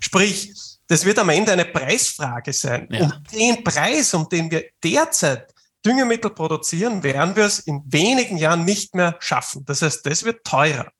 [0.00, 0.52] Sprich,
[0.88, 2.88] das wird am Ende eine Preisfrage sein.
[2.90, 3.04] Ja.
[3.04, 8.64] Um den Preis, um den wir derzeit Düngemittel produzieren, werden wir es in wenigen Jahren
[8.64, 9.64] nicht mehr schaffen.
[9.64, 10.90] Das heißt, das wird teurer.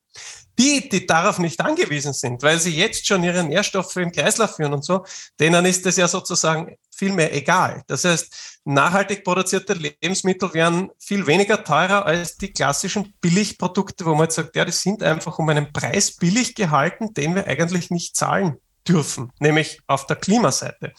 [0.58, 4.72] Die, die darauf nicht angewiesen sind, weil sie jetzt schon ihre Nährstoffe im Kreislauf führen
[4.72, 5.04] und so,
[5.38, 7.82] denen ist das ja sozusagen viel mehr egal.
[7.86, 14.24] Das heißt, nachhaltig produzierte Lebensmittel werden viel weniger teurer als die klassischen Billigprodukte, wo man
[14.24, 18.16] jetzt sagt, ja, die sind einfach um einen Preis billig gehalten, den wir eigentlich nicht
[18.16, 18.56] zahlen
[18.88, 20.92] dürfen, nämlich auf der Klimaseite.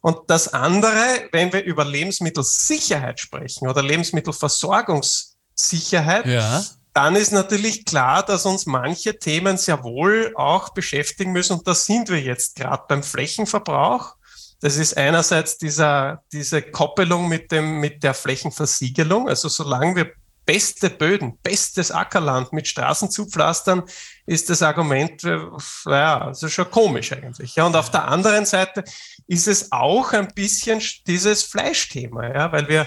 [0.00, 6.64] Und das andere, wenn wir über Lebensmittelsicherheit sprechen oder Lebensmittelversorgungssicherheit, ja.
[6.94, 11.54] dann ist natürlich klar, dass uns manche Themen sehr wohl auch beschäftigen müssen.
[11.58, 14.14] Und da sind wir jetzt gerade beim Flächenverbrauch.
[14.60, 19.28] Das ist einerseits dieser, diese Koppelung mit, dem, mit der Flächenversiegelung.
[19.28, 20.12] Also solange wir
[20.44, 23.82] beste Böden, bestes Ackerland mit Straßen zu pflastern,
[24.26, 25.38] ist das Argument, äh,
[25.86, 27.56] ja, also schon komisch eigentlich.
[27.56, 28.84] Ja, und auf der anderen Seite
[29.26, 32.86] ist es auch ein bisschen dieses Fleischthema, ja, weil wir,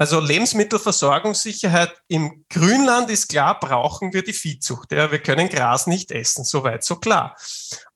[0.00, 4.92] Also Lebensmittelversorgungssicherheit im Grünland ist klar, brauchen wir die Viehzucht.
[4.92, 7.36] Ja, wir können Gras nicht essen, soweit so klar.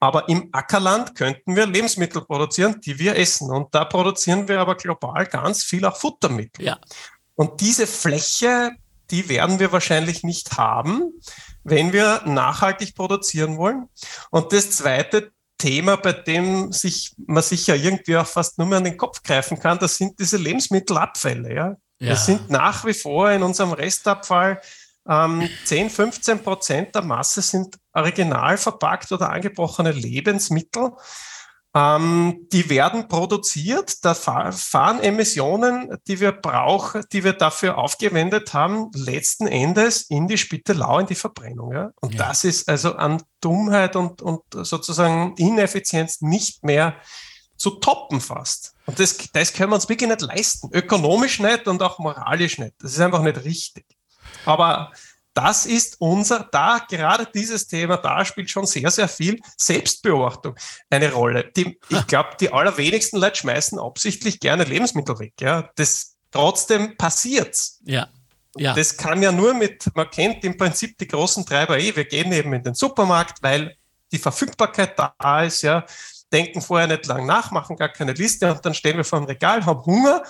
[0.00, 3.50] Aber im Ackerland könnten wir Lebensmittel produzieren, die wir essen.
[3.50, 6.64] Und da produzieren wir aber global ganz viel auch Futtermittel.
[6.64, 6.78] Ja.
[7.36, 8.72] Und diese Fläche,
[9.12, 11.12] die werden wir wahrscheinlich nicht haben,
[11.64, 13.88] wenn wir nachhaltig produzieren wollen.
[14.30, 18.78] Und das zweite Thema, bei dem sich man sich ja irgendwie auch fast nur mehr
[18.78, 21.54] an den Kopf greifen kann, das sind diese Lebensmittelabfälle.
[21.54, 21.76] Ja?
[22.00, 22.10] Ja.
[22.10, 24.60] Das sind nach wie vor in unserem Restabfall
[25.08, 30.92] ähm, 10, 15 Prozent der Masse sind original verpackt oder angebrochene Lebensmittel.
[31.74, 38.90] Ähm, die werden produziert, da fahren Emissionen, die wir brauchen, die wir dafür aufgewendet haben,
[38.94, 41.72] letzten Endes in die Spittelau, in die Verbrennung.
[41.72, 41.90] Ja?
[42.00, 42.28] Und Ja.
[42.28, 46.94] das ist also an Dummheit und, und sozusagen Ineffizienz nicht mehr
[47.56, 48.74] zu toppen fast.
[48.84, 50.68] Und das, das können wir uns wirklich nicht leisten.
[50.72, 52.74] Ökonomisch nicht und auch moralisch nicht.
[52.80, 53.86] Das ist einfach nicht richtig.
[54.44, 54.92] Aber
[55.34, 60.54] das ist unser, da gerade dieses Thema, da spielt schon sehr, sehr viel Selbstbeobachtung
[60.90, 61.50] eine Rolle.
[61.56, 65.34] Die, ich glaube, die allerwenigsten Leute schmeißen absichtlich gerne Lebensmittel weg.
[65.40, 65.70] Ja.
[65.76, 67.80] Das trotzdem passiert's.
[67.84, 68.08] Ja.
[68.56, 68.74] Ja.
[68.74, 71.96] Das kann ja nur mit, man kennt im Prinzip die großen Treiber eh.
[71.96, 73.76] Wir gehen eben in den Supermarkt, weil
[74.12, 75.86] die Verfügbarkeit da ist, ja,
[76.30, 79.26] denken vorher nicht lang nach, machen gar keine Liste und dann stehen wir vor dem
[79.26, 80.22] Regal, haben Hunger,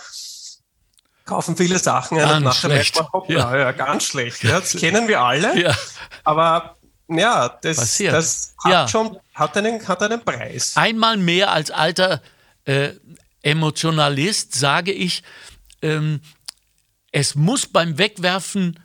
[1.25, 2.95] kaufen viele Sachen ein und nachher schlecht.
[2.97, 3.73] merkt man, hoppla, ja.
[3.73, 4.43] ganz schlecht.
[4.43, 5.59] Ja, das kennen wir alle.
[5.61, 5.77] ja.
[6.25, 6.77] Aber
[7.09, 8.15] ja, das, Passiert.
[8.15, 8.89] das hat Ja.
[8.89, 10.77] schon hat einen, hat einen Preis.
[10.77, 12.23] Einmal mehr als alter
[12.65, 12.91] äh,
[13.43, 15.23] Emotionalist sage ich,
[15.83, 16.21] ähm,
[17.11, 18.79] es muss beim Wegwerfen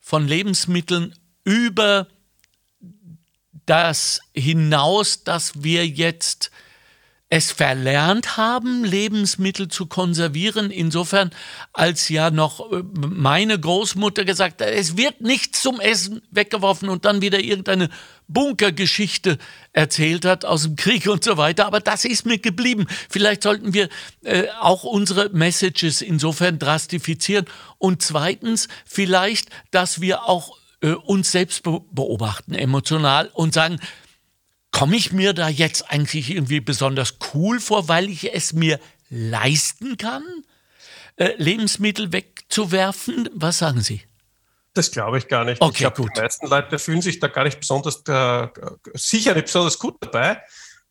[0.00, 2.08] von Lebensmitteln über
[3.66, 6.50] das hinaus, dass wir jetzt
[7.30, 11.30] es verlernt haben, Lebensmittel zu konservieren, insofern
[11.74, 17.04] als ja noch äh, meine Großmutter gesagt hat, es wird nichts zum Essen weggeworfen und
[17.04, 17.90] dann wieder irgendeine
[18.28, 19.36] Bunkergeschichte
[19.72, 21.66] erzählt hat aus dem Krieg und so weiter.
[21.66, 22.86] Aber das ist mir geblieben.
[23.10, 23.90] Vielleicht sollten wir
[24.24, 27.44] äh, auch unsere Messages insofern drastifizieren.
[27.76, 33.80] Und zweitens vielleicht, dass wir auch äh, uns selbst be beobachten emotional und sagen,
[34.70, 38.78] komme ich mir da jetzt eigentlich irgendwie besonders cool vor, weil ich es mir
[39.10, 40.22] leisten kann,
[41.16, 43.28] äh, Lebensmittel wegzuwerfen?
[43.34, 44.02] Was sagen Sie?
[44.74, 45.60] Das glaube ich gar nicht.
[45.60, 46.16] Okay, ich glaube, gut.
[46.16, 48.48] die meisten Leute fühlen sich da gar nicht besonders, äh,
[48.94, 50.40] sicher nicht besonders gut dabei.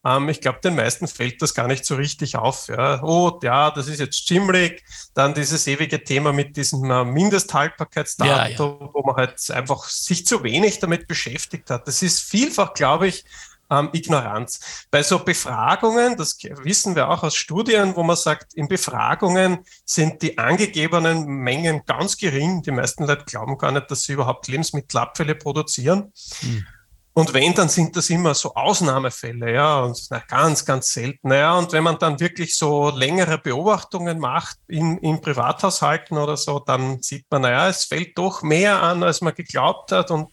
[0.04, 2.68] Ähm, ich glaube, den meisten fällt das gar nicht so richtig auf.
[2.68, 3.02] Ja.
[3.04, 4.84] Oh, ja, das ist jetzt schimmelig.
[5.14, 8.58] Dann dieses ewige Thema mit diesem äh, Mindesthaltbarkeitsdatum, Ja, ja.
[8.94, 11.88] wo man halt einfach sich zu wenig damit beschäftigt hat.
[11.88, 13.24] Das ist vielfach, glaube ich,
[13.70, 14.88] ähm, Ignoranz.
[14.92, 20.22] Bei so Befragungen, das wissen wir auch aus Studien, wo man sagt, in Befragungen sind
[20.22, 22.62] die angegebenen Mengen ganz gering.
[22.62, 26.12] Die meisten Leute glauben gar nicht, dass sie überhaupt Lebensmittelabfälle produzieren.
[27.18, 31.32] Und wenn, dann sind das immer so Ausnahmefälle, ja, und na, ganz, ganz selten.
[31.32, 36.60] Ja, und wenn man dann wirklich so längere Beobachtungen macht in, in Privathaushalten oder so,
[36.60, 40.30] dann sieht man, naja, es fällt doch mehr an, als man geglaubt hat und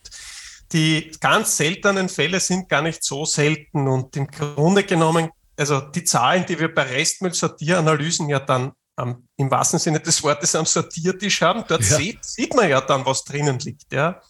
[0.74, 6.02] die ganz seltenen Fälle sind gar nicht so selten und im Grunde genommen, also die
[6.02, 11.40] Zahlen, die wir bei Restmüll-Sortieranalysen ja dann am, im wahrsten Sinne des Wortes am Sortiertisch
[11.42, 11.96] haben, dort Ja.
[11.96, 14.20] sieht, sieht man ja dann, was drinnen liegt, ja.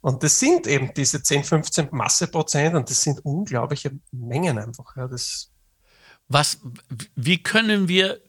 [0.00, 4.94] Und das sind eben diese 10, 15 Masseprozent und das sind unglaubliche Mengen einfach.
[4.96, 5.50] Ja, das,
[6.28, 6.58] Was,
[7.16, 8.20] wie können wir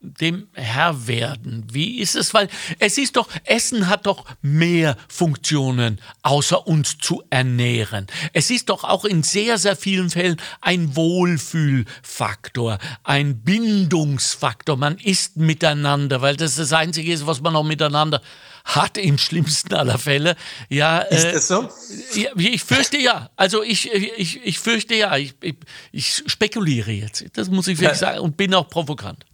[0.00, 1.66] dem Herr werden?
[1.72, 2.34] Wie ist es?
[2.34, 2.48] Weil
[2.78, 8.06] es ist doch, Essen hat doch mehr Funktionen, außer uns zu ernähren.
[8.32, 14.76] Es ist doch auch in sehr, sehr vielen Fällen ein Wohlfühlfaktor, ein Bindungsfaktor.
[14.76, 18.20] Man isst miteinander, weil das das Einzige ist, was man auch miteinander
[18.64, 20.36] hat, im schlimmsten aller Fälle.
[20.68, 21.68] Ja, ist äh, das so?
[22.14, 23.30] ja, ich fürchte ja.
[23.36, 25.16] Also ich, ich, ich fürchte ja.
[25.16, 25.56] Ich, ich,
[25.92, 27.24] ich spekuliere jetzt.
[27.34, 28.08] Das muss ich wirklich Ja.
[28.12, 29.24] sagen und bin auch provokant.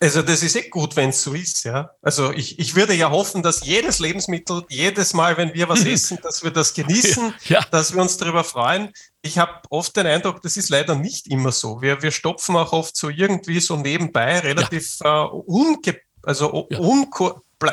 [0.00, 1.92] Also das ist eh gut, wenn es so ist, ja.
[2.02, 6.18] Also ich, ich würde ja hoffen, dass jedes Lebensmittel, jedes Mal, wenn wir was essen,
[6.24, 7.60] dass wir das genießen, Ja.
[7.70, 8.92] dass wir uns darüber freuen.
[9.22, 11.80] Ich habe oft den Eindruck, das ist leider nicht immer so.
[11.80, 16.78] Wir, wir stopfen auch oft so irgendwie so nebenbei relativ äh, unge also Ja.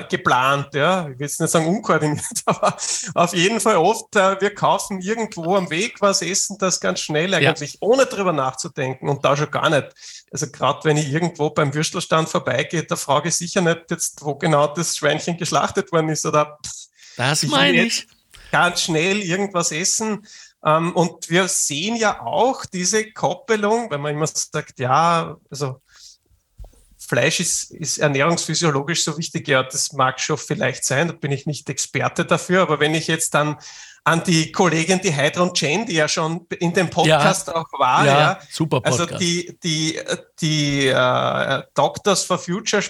[0.09, 2.75] Geplant, ja, ich will jetzt nicht sagen unkoordiniert, aber
[3.15, 7.33] auf jeden Fall oft, äh, wir kaufen irgendwo am Weg was, essen das ganz schnell
[7.33, 9.87] eigentlich, ohne drüber nachzudenken und da schon gar nicht.
[10.31, 14.35] Also gerade wenn ich irgendwo beim Würstelstand vorbeigehe, da frage ich sicher nicht jetzt, wo
[14.35, 16.73] genau das Schweinchen geschlachtet worden ist oder pff,
[17.17, 18.07] Das meine ich.
[18.51, 20.25] ganz schnell irgendwas essen.
[20.63, 25.81] Ähm, und wir sehen ja auch diese Koppelung, wenn man immer sagt, ja, also
[27.09, 29.47] Fleisch ist, ist ernährungsphysiologisch so wichtig.
[29.47, 33.07] Ja, das mag schon vielleicht sein, da bin ich nicht Experte dafür, aber wenn ich
[33.07, 33.57] jetzt dann
[34.03, 38.05] an die Kollegin, die Heidrun Chen, die ja schon in dem Podcast ja, auch war.
[38.05, 39.13] Ja, ja, super also Podcast.
[39.13, 39.99] Also die, die,
[40.39, 42.83] die äh, Doctors for Future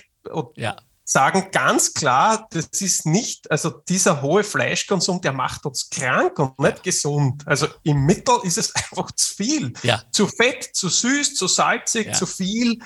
[0.56, 0.76] ja.
[1.06, 6.60] sagen ganz klar, das ist nicht, also dieser hohe Fleischkonsum, der macht uns krank und
[6.60, 7.48] nicht gesund.
[7.48, 9.72] Also im Mittel ist es einfach zu viel.
[10.12, 12.80] Zu fett, zu süß, zu salzig, zu viel.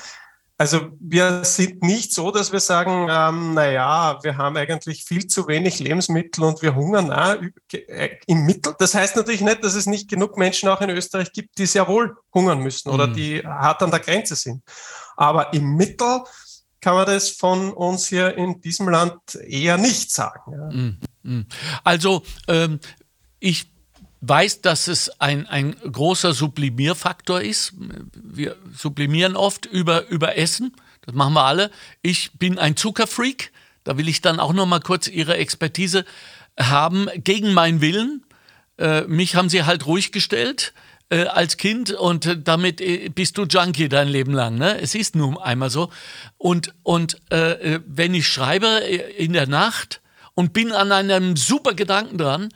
[0.58, 5.48] Also wir sind nicht so, dass wir sagen, ähm, naja, wir haben eigentlich viel zu
[5.48, 7.38] wenig Lebensmittel und wir hungern auch
[7.72, 8.76] äh, im Mittel.
[8.78, 11.88] Das heißt natürlich nicht, dass es nicht genug Menschen auch in Österreich gibt, die sehr
[11.88, 13.14] wohl hungern müssen oder mhm.
[13.14, 14.62] die hart an der Grenze sind.
[15.18, 16.22] Aber im Mittel
[16.82, 20.52] kann man das von uns hier in diesem Land eher nicht sagen.
[20.52, 20.70] Ja.
[20.70, 21.00] Mhm.
[21.24, 21.46] mhm.
[21.84, 22.80] Also ähm,
[23.40, 23.73] ich
[24.26, 27.74] weiß, dass es ein, ein großer Sublimierfaktor ist.
[28.14, 30.74] Wir sublimieren oft über, über Essen.
[31.06, 31.72] Das machen wir alle.
[32.02, 33.52] Ich bin ein Zuckerfreak.
[33.84, 36.06] Da will ich dann auch noch mal kurz Ihre Expertise
[36.58, 37.10] haben.
[37.18, 38.24] Gegen meinen Willen.
[38.78, 40.74] Äh, mich haben Sie halt ruhig gestellt
[41.10, 44.58] äh, als Kind und äh, damit äh, bist du Junkie dein Leben lang.
[44.58, 44.80] Ne?
[44.80, 45.92] Es ist nun einmal so.
[46.38, 48.68] Und, und äh, wenn ich schreibe
[49.18, 50.02] in der Nacht
[50.34, 52.50] und bin an einem super Gedanken dran,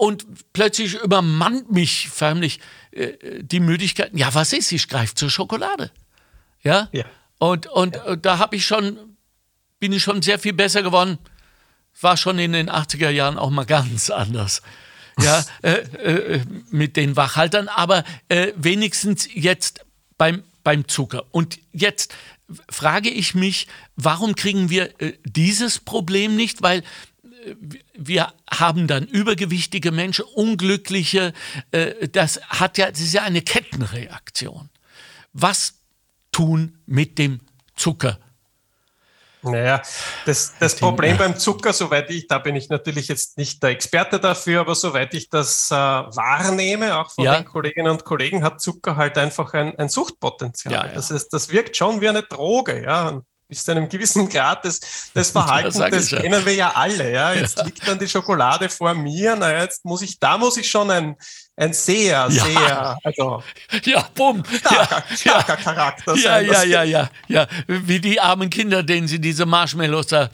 [0.00, 2.60] und plötzlich übermannt mich förmlich
[2.90, 4.10] äh, die Müdigkeit.
[4.14, 4.72] Ja, was ist?
[4.72, 5.90] Ich greife zur Schokolade.
[6.62, 6.88] Ja.
[6.92, 7.04] ja.
[7.38, 8.16] Und, und, ja.
[8.16, 8.98] da habe ich schon,
[9.78, 11.18] bin ich schon sehr viel besser geworden.
[12.00, 14.62] War schon in den 80er Jahren auch mal ganz anders.
[15.20, 19.84] Ja, äh, äh, mit den Wachhaltern, aber äh, wenigstens jetzt
[20.16, 21.26] beim, beim Zucker.
[21.30, 22.14] Und jetzt
[22.70, 26.62] frage ich mich, warum kriegen wir äh, dieses Problem nicht?
[26.62, 26.84] Weil
[27.94, 31.32] wir haben dann übergewichtige Menschen, unglückliche.
[31.70, 34.70] Äh, das hat ja, das ist ja eine Kettenreaktion.
[35.32, 35.74] Was
[36.32, 37.40] tun mit dem
[37.76, 38.18] Zucker?
[39.42, 39.80] Naja,
[40.26, 44.20] das, das Problem beim Zucker, soweit ich, da bin ich natürlich jetzt nicht der Experte
[44.20, 47.36] dafür, aber soweit ich das äh, wahrnehme, auch von ja.
[47.36, 50.74] den Kolleginnen und Kollegen, hat Zucker halt einfach ein, ein Suchtpotenzial.
[50.74, 50.92] Ja, ja.
[50.92, 54.80] Das, ist, das wirkt schon wie eine Droge, ja bis zu einem gewissen Grad des,
[55.14, 57.12] des Verhaltens, das, das kennen wir ja alle.
[57.12, 57.34] Ja?
[57.34, 57.64] Jetzt ja.
[57.64, 61.16] liegt dann die Schokolade vor mir, naja, jetzt muss ich, da muss ich schon ein,
[61.56, 62.30] ein sehr, ja.
[62.30, 63.42] sehr, also
[63.84, 65.56] ja, bumm, starker, ja, starker ja.
[65.56, 66.46] Charakter ja, sein.
[66.46, 70.30] Ja, ja, ja, ja, wie die armen Kinder, denen sie diese Marshmallows da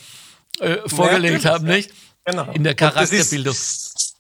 [0.61, 1.91] äh, vorgelegt haben, nicht?
[2.25, 2.51] Genau.
[2.53, 3.55] In der Charakterbildung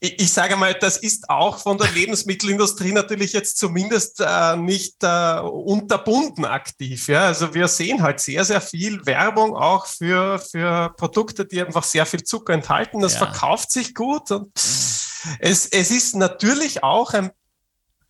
[0.09, 5.41] ich, sage mal, das ist auch von der Lebensmittelindustrie natürlich jetzt zumindest äh, nicht äh,
[5.41, 7.09] unterbunden aktiv.
[7.09, 7.27] Ja?
[7.27, 12.07] Also wir sehen halt sehr, sehr viel Werbung auch für, für Produkte, die einfach sehr
[12.07, 13.01] viel Zucker enthalten.
[13.01, 13.27] Das ja.
[13.27, 14.53] verkauft sich gut und
[15.41, 17.31] es, es ist natürlich auch ein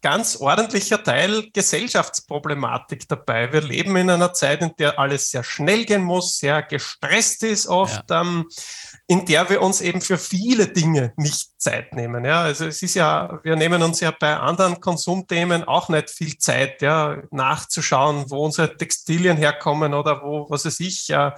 [0.03, 3.53] ganz ordentlicher Teil Gesellschaftsproblematik dabei.
[3.53, 7.67] Wir leben in einer Zeit, in der alles sehr schnell gehen muss, sehr gestresst ist
[7.67, 8.09] oft.
[8.11, 8.21] Ja.
[8.21, 8.47] Ähm,
[9.09, 12.25] in der wir uns eben für viele Dinge nicht Zeit nehmen.
[12.25, 16.37] Ja, also es ist ja, wir nehmen uns ja bei anderen Konsumthemen auch nicht viel
[16.39, 21.35] Zeit, ja, nachzuschauen, wo unsere Textilien herkommen oder wo, was weiß ich, ja,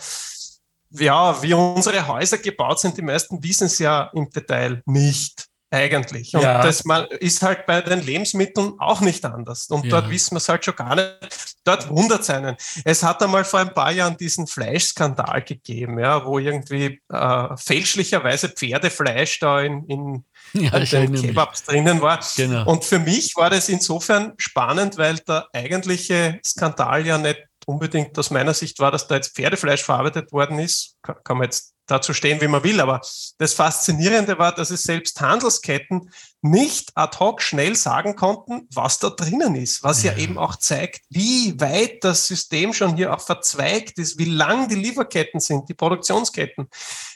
[0.91, 2.97] ja, wie unsere Häuser gebaut sind.
[2.97, 6.35] Die meisten wissen es ja im Detail nicht eigentlich.
[6.35, 6.63] Und ja.
[6.63, 6.85] das
[7.21, 9.67] ist halt bei den Lebensmitteln auch nicht anders.
[9.69, 9.91] Und ja.
[9.91, 11.57] dort wissen wir es halt schon gar nicht.
[11.65, 12.57] Dort wundert es einen.
[12.85, 18.49] Es hat einmal vor ein paar Jahren diesen Fleischskandal gegeben, ja, wo irgendwie äh, fälschlicherweise
[18.49, 21.75] Pferdefleisch da in, in, ja, in den Kebabs mich.
[21.75, 22.21] drinnen war.
[22.37, 22.71] Genau.
[22.71, 28.31] Und für mich war das insofern spannend, weil der eigentliche Skandal ja nicht unbedingt aus
[28.31, 30.97] meiner Sicht war, dass da jetzt Pferdefleisch verarbeitet worden ist.
[31.03, 32.81] Kann, kann man jetzt dazu stehen, wie man will.
[32.81, 33.01] Aber
[33.38, 39.11] das Faszinierende war, dass es selbst Handelsketten nicht ad hoc schnell sagen konnten, was da
[39.11, 43.20] drinnen ist, was ja, ja eben auch zeigt, wie weit das System schon hier auch
[43.20, 46.68] verzweigt ist, wie lang die Lieferketten sind, die Produktionsketten,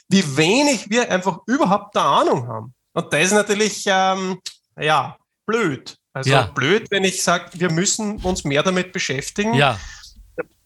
[0.09, 2.73] wie wenig wir einfach überhaupt da Ahnung haben.
[2.93, 4.41] Und das ist natürlich, ähm,
[4.77, 5.97] ja, blöd.
[6.13, 6.43] Also ja.
[6.43, 9.53] blöd, wenn ich sage, wir müssen uns mehr damit beschäftigen.
[9.55, 9.79] Ja.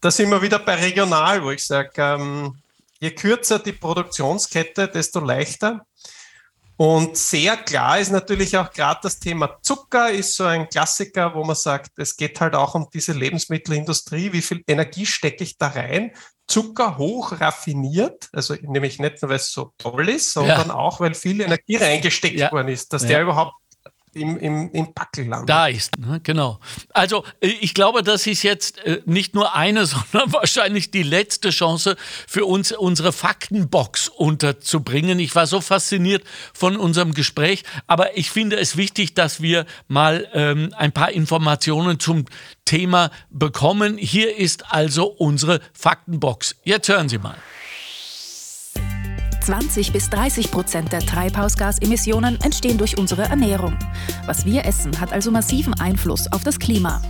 [0.02, 2.58] Da sind wir wieder bei regional, wo ich sage, ähm,
[3.00, 5.86] je kürzer die Produktionskette, desto leichter.
[6.78, 11.44] Und sehr klar ist natürlich auch gerade das Thema Zucker, ist so ein Klassiker, wo
[11.44, 14.32] man sagt, es geht halt auch um diese Lebensmittelindustrie.
[14.32, 16.12] Wie viel Energie stecke ich da rein?
[16.48, 20.74] Zucker hoch raffiniert, also nämlich nicht nur, weil es so toll ist, sondern ja.
[20.76, 22.52] auch, weil viel Energie reingesteckt ja.
[22.52, 23.10] worden ist, dass ja.
[23.10, 23.56] der überhaupt
[24.18, 25.50] im, im, im Backel landet.
[25.50, 26.20] Da ist, ne?
[26.24, 26.60] genau.
[26.94, 31.50] Also äh, ich glaube, das ist jetzt äh, nicht nur eine, sondern wahrscheinlich die letzte
[31.50, 31.96] Chance
[32.28, 35.20] für uns, unsere Faktenbox unterzubringen.
[35.20, 40.28] Ich war so fasziniert von unserem Gespräch, aber ich finde es wichtig, dass wir mal
[40.34, 42.26] ähm, ein paar Informationen zum
[42.66, 43.98] Thema bekommen.
[43.98, 46.56] Hier ist also unsere Faktenbox.
[46.64, 47.38] Jetzt hören Sie mal.
[49.48, 53.80] 20 bis 30 Prozent der Treibhausgasemissionen entstehen durch unsere Ernährung.
[54.26, 57.02] Was wir essen, hat also massiven Einfluss auf das Klima.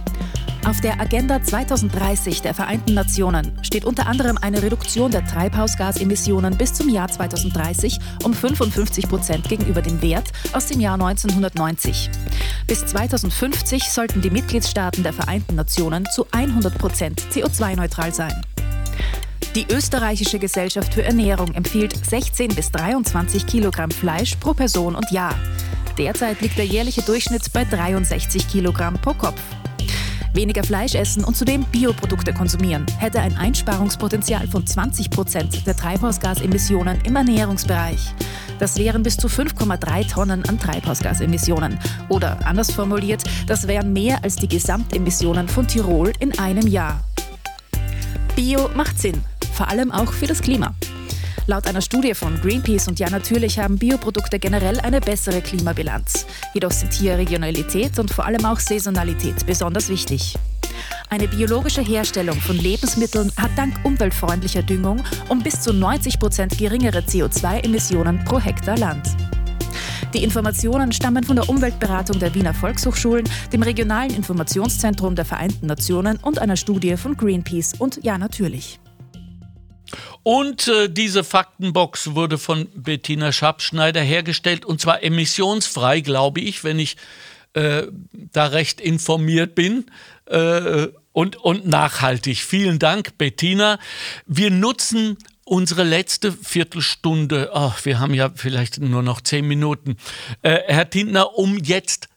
[0.63, 6.75] Auf der Agenda 2030 der Vereinten Nationen steht unter anderem eine Reduktion der Treibhausgasemissionen bis
[6.75, 12.11] zum Jahr 2030 um 55 Prozent gegenüber dem Wert aus dem Jahr 1990.
[12.67, 18.43] Bis 2050 sollten die Mitgliedstaaten der Vereinten Nationen zu 100 Prozent CO2-neutral sein.
[19.57, 25.33] Die österreichische Gesellschaft für Ernährung empfiehlt 16 bis 23 Kilogramm Fleisch pro Person und Jahr.
[25.97, 29.41] Derzeit liegt der jährliche Durchschnitt bei 63 Kilogramm pro Kopf.
[30.35, 37.01] Weniger Fleisch essen und zudem Bioprodukte konsumieren hätte ein Einsparungspotenzial von 20 Prozent der Treibhausgasemissionen
[37.01, 38.13] im Ernährungsbereich.
[38.59, 41.79] Das wären bis zu 5,3 Tonnen an Treibhausgasemissionen.
[42.09, 47.03] Oder anders formuliert, das wären mehr als die Gesamtemissionen von Tirol in einem Jahr.
[48.35, 49.23] Bio macht Sinn,
[49.57, 50.75] vor allem auch für das Klima.
[51.47, 56.27] Laut einer Studie von Greenpeace und Ja Natürlich haben Bioprodukte generell eine bessere Klimabilanz.
[56.53, 60.35] Jedoch sind hier Regionalität und vor allem auch Saisonalität besonders wichtig.
[61.09, 66.99] Eine biologische Herstellung von Lebensmitteln hat dank umweltfreundlicher Düngung um bis zu 90 Prozent geringere
[66.99, 69.07] CO2-Emissionen pro Hektar Land.
[70.13, 76.17] Die Informationen stammen von der Umweltberatung der Wiener Volkshochschulen, dem regionalen Informationszentrum der Vereinten Nationen
[76.17, 78.79] und einer Studie von Greenpeace und Ja natürlich.
[80.23, 86.79] Und äh, diese Faktenbox wurde von Bettina Schabschneider hergestellt und zwar emissionsfrei, glaube ich, wenn
[86.79, 86.97] ich
[87.53, 89.85] äh, da recht informiert bin.
[90.25, 92.37] Äh, und, und nachhaltig.
[92.37, 93.79] Vielen Dank, Bettina.
[94.27, 99.97] Wir nutzen unsere letzte Viertelstunde, oh, wir haben ja vielleicht nur noch zehn Minuten,
[100.43, 102.09] äh, Herr Tintner, um jetzt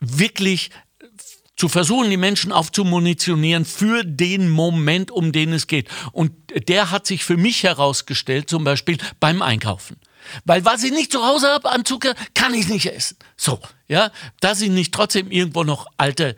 [0.00, 0.70] wirklich
[1.60, 5.88] zu versuchen, die Menschen aufzumunitionieren für den Moment, um den es geht.
[6.10, 6.32] Und
[6.68, 9.98] der hat sich für mich herausgestellt, zum Beispiel beim Einkaufen.
[10.46, 13.18] Weil was ich nicht zu Hause habe an Zucker, kann ich nicht essen.
[13.36, 16.34] So, ja, dass ich nicht trotzdem irgendwo noch alte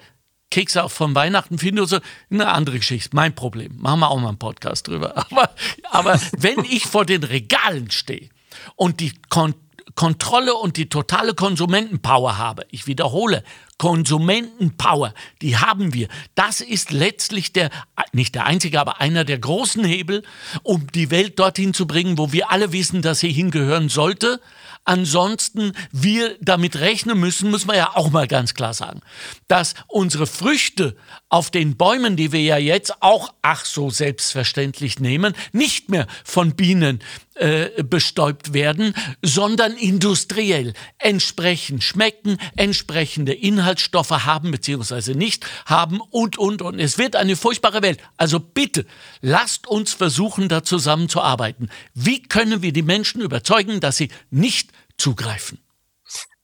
[0.51, 3.11] Kekse auch von Weihnachten finde, so eine andere Geschichte.
[3.13, 3.77] Mein Problem.
[3.79, 5.17] Machen wir auch mal einen Podcast drüber.
[5.31, 5.55] Aber,
[5.91, 8.29] aber wenn ich vor den Regalen stehe
[8.75, 9.55] und die Kon
[9.95, 13.43] Kontrolle und die totale Konsumentenpower habe, ich wiederhole,
[13.79, 16.09] Konsumentenpower, die haben wir.
[16.35, 17.71] Das ist letztlich der,
[18.13, 20.23] nicht der einzige, aber einer der großen Hebel,
[20.63, 24.41] um die Welt dorthin zu bringen, wo wir alle wissen, dass sie hingehören sollte
[24.85, 29.01] ansonsten wir damit rechnen müssen, muss man ja auch mal ganz klar sagen,
[29.49, 30.97] dass unsere Früchte
[31.33, 36.55] auf den Bäumen, die wir ja jetzt auch ach so selbstverständlich nehmen, nicht mehr von
[36.55, 37.01] Bienen
[37.37, 45.15] äh, bestäubt werden, sondern industriell entsprechend schmecken, entsprechende Inhaltsstoffe haben bzw.
[45.15, 46.79] nicht haben und, und, und.
[46.79, 47.99] Es wird eine furchtbare Welt.
[48.19, 48.85] Also bitte,
[49.23, 51.71] lasst uns versuchen, da zusammenzuarbeiten.
[51.95, 55.62] Wie können wir die Menschen überzeugen, dass sie nicht zugreifen?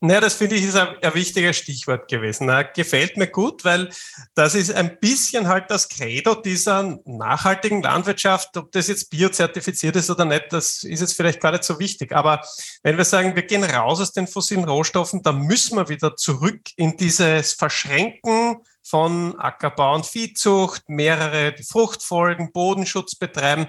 [0.00, 2.46] Naja, das finde ich ist ein, ein wichtiges Stichwort gewesen.
[2.46, 3.88] Na, gefällt mir gut, weil
[4.34, 8.56] das ist ein bisschen halt das Credo dieser nachhaltigen Landwirtschaft.
[8.56, 12.12] Ob das jetzt biozertifiziert ist oder nicht, das ist jetzt vielleicht gar nicht so wichtig.
[12.12, 12.42] Aber
[12.84, 16.60] wenn wir sagen, wir gehen raus aus den fossilen Rohstoffen, dann müssen wir wieder zurück
[16.76, 23.66] in dieses Verschränken von Ackerbau und Viehzucht, mehrere Fruchtfolgen, Bodenschutz betreiben.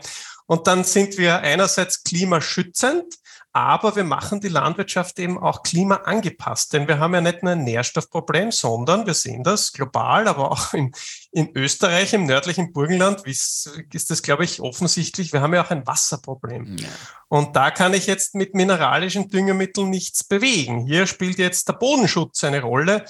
[0.50, 3.20] Und dann sind wir einerseits klimaschützend,
[3.54, 7.64] aber wir machen die Landwirtschaft eben auch klimaangepasst, denn wir haben ja nicht nur ein
[7.64, 10.91] Nährstoffproblem, sondern wir sehen das global, aber auch in,
[11.32, 15.34] in Österreich, im nördlichen Burgenland, ist, ist das, glaube ich, offensichtlich.
[15.34, 16.78] Wir haben ja auch ein Wasserproblem.
[16.78, 16.88] Ja.
[17.28, 20.88] Und da kann ich jetzt mit mineralischen Düngemitteln nichts bewegen.
[20.88, 23.06] Hier spielt jetzt der Bodenschutz eine Rolle.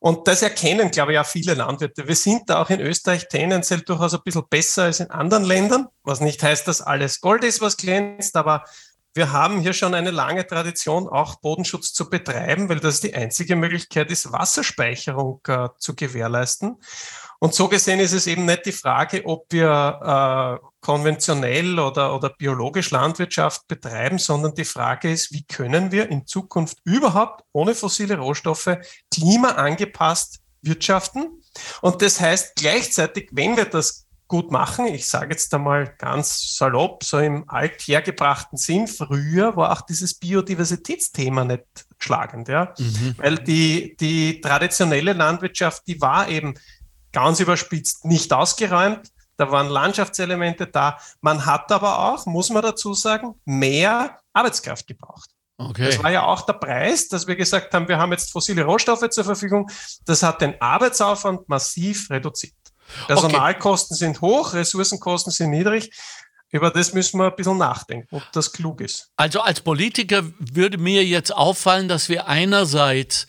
[0.00, 2.08] Und das erkennen, glaube ich, auch viele Landwirte.
[2.08, 5.86] Wir sind da auch in Österreich tendenziell durchaus ein bisschen besser als in anderen Ländern,
[6.04, 8.64] was nicht heißt, dass alles Gold ist, was glänzt, aber
[9.14, 13.56] wir haben hier schon eine lange Tradition, auch Bodenschutz zu betreiben, weil das die einzige
[13.56, 16.78] Möglichkeit ist, Wasserspeicherung äh, zu gewährleisten.
[17.38, 22.30] Und so gesehen ist es eben nicht die Frage, ob wir äh, konventionell oder, oder
[22.30, 28.16] biologisch Landwirtschaft betreiben, sondern die Frage ist, wie können wir in Zukunft überhaupt ohne fossile
[28.16, 28.78] Rohstoffe
[29.12, 31.42] klimaangepasst wirtschaften?
[31.82, 34.86] Und das heißt gleichzeitig, wenn wir das gut machen.
[34.86, 38.88] Ich sage jetzt einmal ganz salopp, so im althergebrachten Sinn.
[38.88, 41.66] Früher war auch dieses Biodiversitätsthema nicht
[41.98, 42.72] schlagend, ja.
[42.78, 43.14] Mhm.
[43.18, 46.54] Weil die, die traditionelle Landwirtschaft, die war eben
[47.12, 49.02] ganz überspitzt nicht ausgeräumt.
[49.36, 50.96] Da waren Landschaftselemente da.
[51.20, 55.28] Man hat aber auch, muss man dazu sagen, mehr Arbeitskraft gebraucht.
[55.58, 55.88] Okay.
[55.90, 59.06] Das war ja auch der Preis, dass wir gesagt haben, wir haben jetzt fossile Rohstoffe
[59.10, 59.70] zur Verfügung.
[60.06, 62.54] Das hat den Arbeitsaufwand massiv reduziert.
[63.06, 64.04] Personalkosten okay.
[64.04, 65.90] sind hoch, Ressourcenkosten sind niedrig.
[66.50, 69.10] Über das müssen wir ein bisschen nachdenken, ob das klug ist.
[69.16, 73.26] Also als Politiker würde mir jetzt auffallen, dass wir einerseits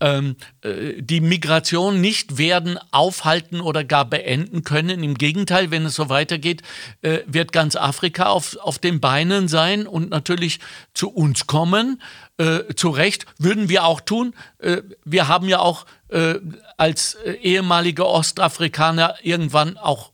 [0.00, 5.04] ähm, äh, die Migration nicht werden aufhalten oder gar beenden können.
[5.04, 6.62] Im Gegenteil, wenn es so weitergeht,
[7.02, 10.58] äh, wird ganz Afrika auf, auf den Beinen sein und natürlich
[10.94, 12.00] zu uns kommen.
[12.38, 14.34] Äh, zu Recht würden wir auch tun.
[14.58, 16.36] Äh, wir haben ja auch äh,
[16.76, 20.12] als äh, ehemalige Ostafrikaner irgendwann auch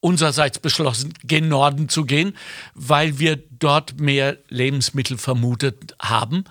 [0.00, 2.36] unsererseits beschlossen, gen Norden zu gehen,
[2.74, 6.44] weil wir dort mehr Lebensmittel vermutet haben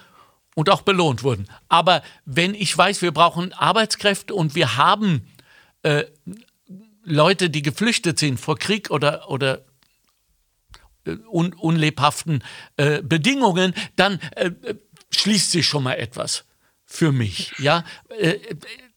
[0.56, 1.48] und auch belohnt wurden.
[1.70, 5.28] Aber wenn ich weiß, wir brauchen Arbeitskräfte und wir haben
[5.84, 6.06] äh,
[7.04, 9.66] Leute, die geflüchtet sind vor Krieg oder, oder
[11.06, 12.44] äh, un, unlebhaften
[12.78, 14.52] äh, Bedingungen, dann äh,
[15.12, 16.46] schließt sich schon mal etwas
[16.86, 17.54] für mich.
[17.60, 17.84] Ja,
[18.18, 18.40] äh,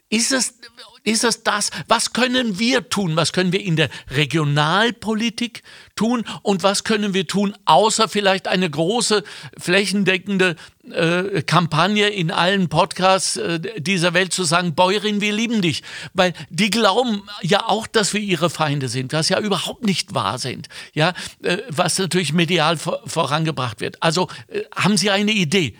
[0.08, 0.54] ist es,
[1.02, 1.70] ist es das?
[1.88, 3.16] Was können wir tun?
[3.16, 5.62] Was können wir in der Regionalpolitik
[5.94, 6.24] tun?
[6.42, 9.24] Und was können wir tun, außer vielleicht eine große,
[9.58, 10.56] flächendeckende
[10.90, 15.82] äh, Kampagne in allen Podcasts äh, dieser Welt zu sagen, Bäuerin, wir lieben dich.
[16.14, 20.38] Weil die glauben ja auch, dass wir ihre Feinde sind, was ja überhaupt nicht wahr
[20.38, 20.68] sind.
[20.92, 24.02] Ja, äh, was natürlich medial vor, vorangebracht wird.
[24.02, 25.76] Also äh, haben Sie eine Idee?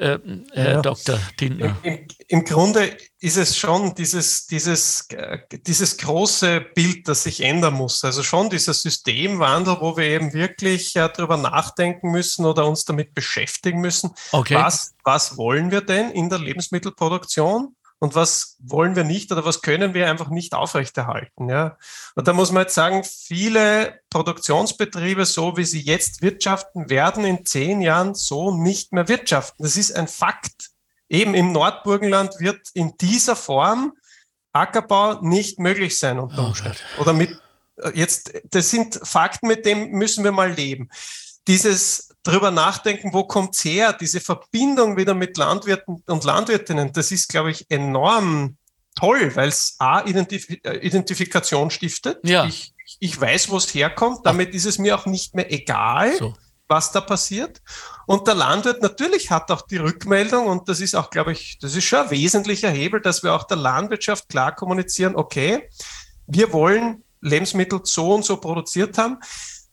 [0.00, 0.18] Äh,
[0.52, 0.80] Herr ja.
[0.80, 1.18] Dr.
[1.36, 1.76] Tintner?
[1.82, 7.74] Im, Im, Grunde ist es schon dieses, dieses, äh, dieses große Bild, das sich ändern
[7.74, 8.02] muss.
[8.02, 13.14] Also schon dieser Systemwandel, wo wir eben wirklich äh, darüber nachdenken müssen oder uns damit
[13.14, 14.12] beschäftigen müssen.
[14.32, 14.54] Okay.
[14.54, 17.76] Was, was wollen wir denn in der Lebensmittelproduktion?
[18.00, 21.50] Und was wollen wir nicht oder was können wir einfach nicht aufrechterhalten.
[21.50, 21.76] Ja?
[22.14, 27.44] Und da muss man jetzt sagen, viele Produktionsbetriebe, so wie sie jetzt wirtschaften, werden in
[27.44, 29.62] zehn Jahren so nicht mehr wirtschaften.
[29.62, 30.70] Das ist ein Fakt.
[31.10, 33.92] Eben im Nordburgenland wird in dieser Form
[34.52, 36.78] Ackerbau nicht möglich sein unter oh Umständen.
[36.96, 37.38] Oh oder mit
[37.76, 40.88] äh, jetzt, das sind Fakten, mit denen müssen wir mal leben.
[41.46, 43.92] Dieses drüber nachdenken, wo kommt's her?
[43.92, 48.56] Diese Verbindung wieder mit Landwirten und Landwirtinnen, das ist, glaube ich, enorm
[48.94, 52.18] toll, weil es A, Identif äh, Identifikation stiftet.
[52.22, 52.44] Ja.
[52.46, 54.20] Ich, ich weiß, wo es herkommt.
[54.24, 56.34] Damit ist es mir auch nicht mehr egal, so.
[56.68, 57.60] was da passiert.
[58.06, 61.74] Und der Landwirt natürlich hat auch die Rückmeldung und das ist auch, glaube ich, das
[61.76, 65.68] ist schon ein wesentlicher Hebel, dass wir auch der Landwirtschaft klar kommunizieren, okay,
[66.26, 69.18] wir wollen Lebensmittel so und so produziert haben.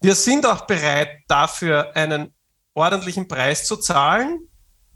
[0.01, 2.33] Wir sind auch bereit, dafür einen
[2.77, 4.39] ordentlichen Preis zu zahlen.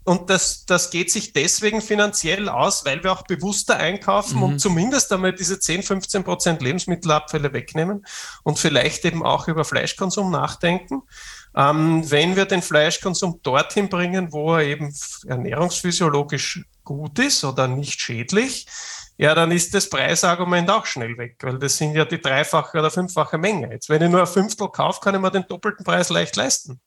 [0.04, 4.42] Und das, das geht sich deswegen finanziell aus, weil wir auch bewusster einkaufen mhm.
[4.42, 8.04] und zumindest einmal diese 10, 15 Prozent Lebensmittelabfälle wegnehmen
[8.42, 11.02] und vielleicht eben auch über Fleischkonsum nachdenken.
[11.54, 14.92] Ähm, wenn wir den Fleischkonsum dorthin bringen, wo er eben
[15.26, 18.66] ernährungsphysiologisch gut ist oder nicht schädlich,
[19.18, 22.90] ja, dann ist das Preisargument auch schnell weg, weil das sind ja die dreifache oder
[22.90, 23.70] fünffache Menge.
[23.70, 26.80] Jetzt, wenn ich nur ein Fünftel kaufe, kann ich mir den doppelten Preis leicht leisten.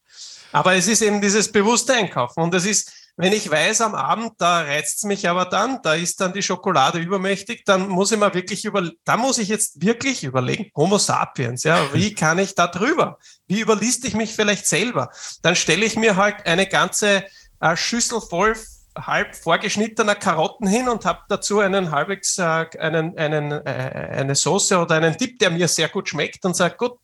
[0.56, 2.42] Aber es ist eben dieses bewusste Einkaufen.
[2.42, 5.96] Und es ist, wenn ich weiß, am Abend, da reizt es mich aber dann, da
[5.96, 9.82] ist dann die Schokolade übermächtig, dann muss ich mal wirklich über, da muss ich jetzt
[9.82, 13.18] wirklich überlegen, Homo sapiens, ja, wie kann ich da drüber?
[13.48, 15.10] Wie überliste ich mich vielleicht selber?
[15.42, 17.26] Dann stelle ich mir halt eine ganze
[17.60, 18.56] äh, Schüssel voll
[18.96, 24.78] halb vorgeschnittener Karotten hin und habe dazu einen halbwegs äh, einen, einen, äh, eine Soße
[24.78, 26.98] oder einen Dip, der mir sehr gut schmeckt und sage, gut,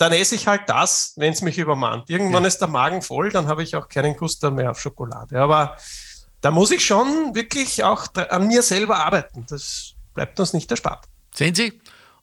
[0.00, 2.08] dann esse ich halt das, wenn es mich übermannt.
[2.08, 2.48] Irgendwann ja.
[2.48, 5.38] ist der Magen voll, dann habe ich auch keinen Guster mehr auf Schokolade.
[5.38, 5.76] Aber
[6.40, 9.44] da muss ich schon wirklich auch an mir selber arbeiten.
[9.50, 11.04] Das bleibt uns nicht erspart.
[11.34, 11.78] Sehen Sie?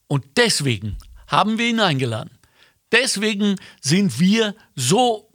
[0.08, 0.98] Und deswegen
[1.28, 2.40] haben wir ihn eingeladen.
[2.92, 5.27] Deswegen sind wir so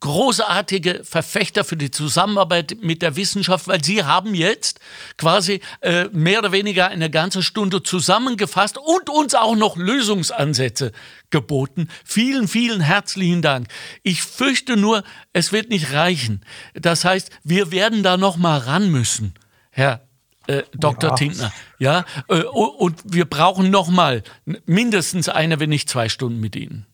[0.00, 4.80] großartige Verfechter für die Zusammenarbeit mit der Wissenschaft, weil Sie haben jetzt
[5.16, 10.92] quasi äh, mehr oder weniger eine ganze Stunde zusammengefasst und uns auch noch Lösungsansätze
[11.30, 11.88] geboten.
[12.04, 13.68] Vielen, vielen herzlichen Dank.
[14.02, 16.44] Ich fürchte nur, es wird nicht reichen.
[16.74, 19.34] Das heißt, wir werden da noch mal ran müssen,
[19.70, 20.08] Herr
[20.48, 21.10] äh, Dr.
[21.10, 21.16] Ja.
[21.16, 21.52] Tinkner.
[21.78, 24.22] Ja, äh, und wir brauchen noch mal
[24.64, 26.86] mindestens eine, wenn nicht zwei Stunden mit Ihnen.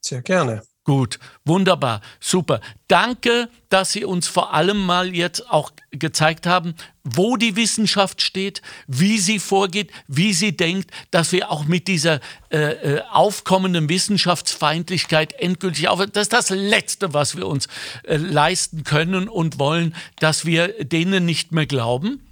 [0.00, 0.62] Sehr gerne.
[0.88, 2.62] Gut, wunderbar, super.
[2.86, 6.74] Danke, dass Sie uns vor allem mal jetzt auch gezeigt haben,
[7.04, 12.20] wo die Wissenschaft steht, wie sie vorgeht, wie sie denkt, dass wir auch mit dieser
[12.50, 16.08] äh, äh aufkommenden Wissenschaftsfeindlichkeit endgültig aufhören.
[16.14, 17.68] Das ist das Letzte, was wir uns
[18.04, 22.22] äh, leisten können und wollen, dass wir denen nicht mehr glauben.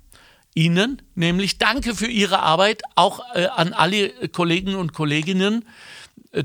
[0.54, 5.62] Ihnen nämlich danke für Ihre Arbeit, auch äh, an alle Kollegen und Kolleginnen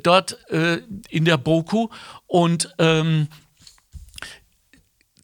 [0.04, 1.90] dort äh, in der BOKU.
[2.28, 3.28] Und ähm,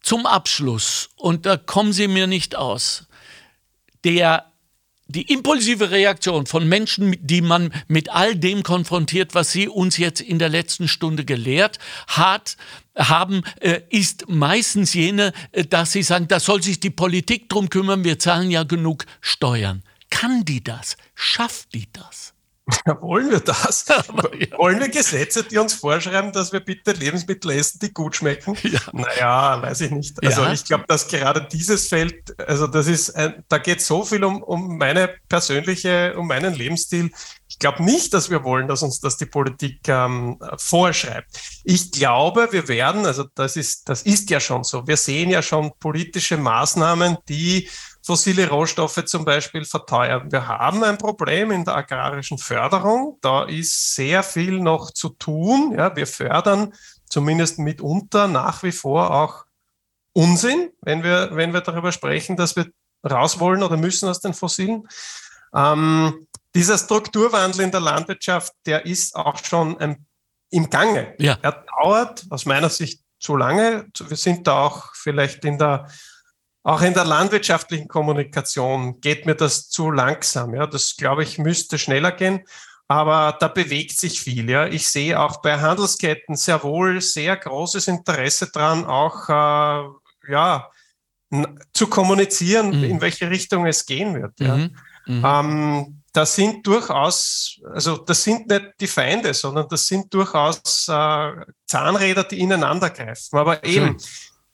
[0.02, 3.06] zum Abschluss, und da kommen Sie mir nicht aus,
[4.04, 4.48] der
[5.10, 10.20] die impulsive Reaktion von Menschen, die man mit all dem konfrontiert, was sie uns jetzt
[10.20, 12.58] in der letzten Stunde gelehrt hat,
[12.94, 17.70] haben, äh, ist meistens jene, äh, dass sie sagen, da soll sich die Politik drum
[17.70, 19.82] kümmern, wir zahlen ja genug Steuern.
[20.10, 20.98] Kann die das?
[21.14, 22.34] Schafft die das?
[23.00, 23.86] wollen wir das?
[23.88, 24.58] ja.
[24.58, 28.56] Wollen wir Gesetze, die uns vorschreiben, dass wir bitte Lebensmittel essen, die gut schmecken?
[28.62, 28.80] Ja.
[28.92, 30.24] Naja, weiß ich nicht.
[30.24, 30.52] Also ja.
[30.52, 34.42] ich glaube, dass gerade dieses Feld, also das ist, ein, da geht so viel um,
[34.42, 37.10] um meine persönliche, um meinen Lebensstil.
[37.48, 41.40] Ich glaube nicht, dass wir wollen, dass uns das die Politik ähm, vorschreibt.
[41.64, 44.86] Ich glaube, wir werden, also das ist, das ist ja schon so.
[44.86, 47.68] Wir sehen ja schon politische Maßnahmen, die
[48.08, 50.32] fossile Rohstoffe zum Beispiel verteuern.
[50.32, 53.18] Wir haben ein Problem in der agrarischen Förderung.
[53.20, 55.74] Da ist sehr viel noch zu tun.
[55.76, 56.72] Ja, wir fördern
[57.04, 59.44] zumindest mitunter nach wie vor auch
[60.14, 62.68] Unsinn, wenn wir, wenn wir darüber sprechen, dass wir
[63.04, 64.88] raus wollen oder müssen aus den Fossilen.
[65.54, 70.06] Ähm, dieser Strukturwandel in der Landwirtschaft, der ist auch schon ein,
[70.48, 71.14] im Gange.
[71.18, 71.36] Ja.
[71.42, 73.86] Er dauert aus meiner Sicht zu lange.
[74.00, 75.88] Wir sind da auch vielleicht in der
[76.62, 80.54] auch in der landwirtschaftlichen Kommunikation geht mir das zu langsam.
[80.54, 82.44] Ja, das glaube ich müsste schneller gehen.
[82.88, 84.48] Aber da bewegt sich viel.
[84.48, 90.70] Ja, ich sehe auch bei Handelsketten sehr wohl sehr großes Interesse dran, auch äh, ja
[91.74, 92.84] zu kommunizieren, mhm.
[92.84, 94.40] in welche Richtung es gehen wird.
[94.40, 94.56] Ja.
[94.56, 94.76] Mhm.
[95.06, 95.24] Mhm.
[95.24, 101.32] Ähm, das sind durchaus, also das sind nicht die Feinde, sondern das sind durchaus äh,
[101.66, 103.38] Zahnräder, die ineinander greifen.
[103.38, 103.96] Aber eben,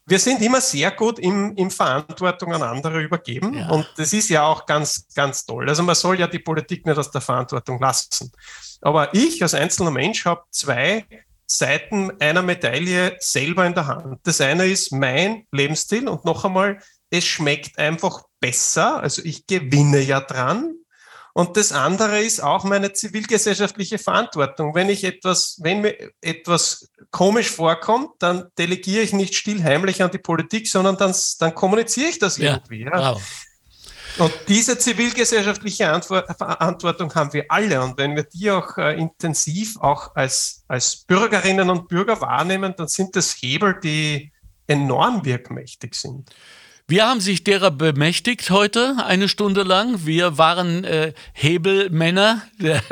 [0.06, 3.54] wir sind immer sehr gut im, im Verantwortung an andere übergeben.
[3.54, 3.70] Ja.
[3.70, 5.68] Und das ist ja auch ganz, ganz toll.
[5.68, 8.30] Also man soll ja die Politik nicht aus der Verantwortung lassen.
[8.82, 11.06] Aber ich als einzelner Mensch habe zwei
[11.46, 14.20] Seiten einer Medaille selber in der Hand.
[14.24, 16.80] Das eine ist mein Lebensstil und noch einmal,
[17.10, 19.00] es schmeckt einfach besser.
[19.00, 20.74] Also ich gewinne ja dran.
[21.34, 24.76] Und das andere ist auch meine zivilgesellschaftliche Verantwortung.
[24.76, 30.18] Wenn ich etwas, wenn mir etwas komisch vorkommt, dann delegiere ich nicht stillheimlich an die
[30.18, 32.82] Politik, sondern dann, dann kommuniziere ich das ja, irgendwie.
[32.82, 33.14] Ja.
[33.14, 33.22] Wow.
[34.18, 37.82] Und diese zivilgesellschaftliche Antwort, Verantwortung haben wir alle.
[37.82, 42.86] Und wenn wir die auch äh, intensiv auch als, als Bürgerinnen und Bürger wahrnehmen, dann
[42.86, 44.32] sind das Hebel, die
[44.68, 46.30] enorm wirkmächtig sind.
[46.86, 50.04] Wir haben sich derer bemächtigt heute, eine Stunde lang.
[50.04, 52.82] Wir waren äh, Hebelmänner, der,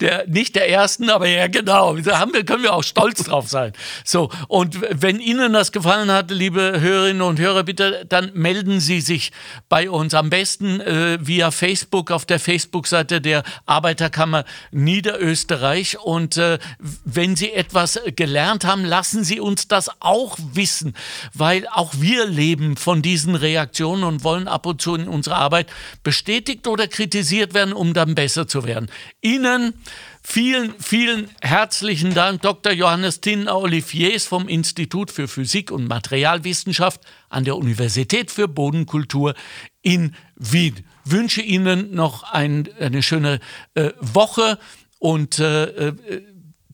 [0.00, 1.94] der, nicht der ersten, aber ja genau.
[1.98, 3.74] Da haben wir, können wir auch stolz drauf sein.
[4.02, 9.02] So, und wenn Ihnen das gefallen hat, liebe Hörerinnen und Hörer, bitte, dann melden Sie
[9.02, 9.30] sich
[9.68, 10.14] bei uns.
[10.14, 15.98] Am besten äh, via Facebook auf der Facebook-Seite der Arbeiterkammer Niederösterreich.
[15.98, 16.58] Und äh,
[17.04, 20.94] wenn Sie etwas gelernt haben, lassen Sie uns das auch wissen,
[21.34, 25.70] weil auch wir leben von diesen Reaktionen und wollen ab und zu in unserer Arbeit
[26.02, 28.90] bestätigt oder kritisiert werden, um dann besser zu werden.
[29.20, 29.74] Ihnen
[30.22, 32.72] vielen, vielen herzlichen Dank, Dr.
[32.72, 39.34] Johannes Tinner Oliviers vom Institut für Physik und Materialwissenschaft an der Universität für Bodenkultur
[39.82, 40.84] in Wien.
[41.04, 43.40] Wünsche Ihnen noch ein, eine schöne
[43.74, 44.58] äh, Woche
[44.98, 46.22] und äh, äh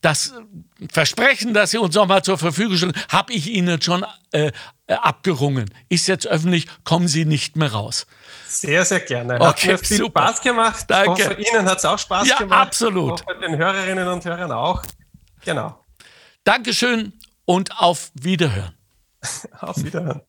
[0.00, 0.32] das
[0.90, 4.52] Versprechen, das Sie uns nochmal zur Verfügung stellen, habe ich Ihnen schon äh,
[4.86, 5.70] abgerungen.
[5.88, 8.06] Ist jetzt öffentlich, kommen Sie nicht mehr raus.
[8.48, 9.34] Sehr, sehr gerne.
[9.34, 10.22] Hat okay, mir viel super.
[10.22, 10.84] Spaß gemacht.
[10.88, 11.10] Danke.
[11.10, 12.68] Hoffe, Ihnen hat es auch Spaß ja, gemacht.
[12.68, 13.26] absolut.
[13.26, 14.82] Hoffe, den Hörerinnen und Hörern auch.
[15.44, 15.84] Genau.
[16.44, 17.12] Dankeschön
[17.44, 18.74] und auf Wiederhören.
[19.60, 20.22] auf Wiederhören.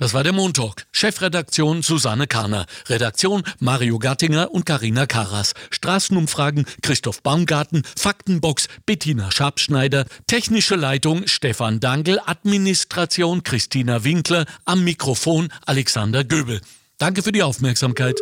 [0.00, 0.86] Das war der Montalk.
[0.92, 2.64] Chefredaktion Susanne Kahner.
[2.88, 5.52] Redaktion Mario Gattinger und Karina Karas.
[5.70, 7.82] Straßenumfragen Christoph Baumgarten.
[7.98, 10.06] Faktenbox Bettina Schabschneider.
[10.26, 12.18] Technische Leitung Stefan Dangel.
[12.24, 14.46] Administration Christina Winkler.
[14.64, 16.62] Am Mikrofon Alexander Göbel.
[16.96, 18.18] Danke für die Aufmerksamkeit.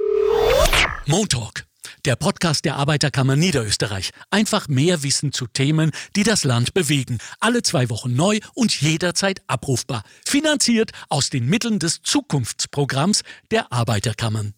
[1.06, 1.67] Montalk
[2.06, 4.10] der Podcast der Arbeiterkammer Niederösterreich.
[4.30, 7.18] Einfach mehr Wissen zu Themen, die das Land bewegen.
[7.40, 10.02] Alle zwei Wochen neu und jederzeit abrufbar.
[10.26, 14.54] Finanziert aus den Mitteln des Zukunftsprogramms der Arbeiterkammern.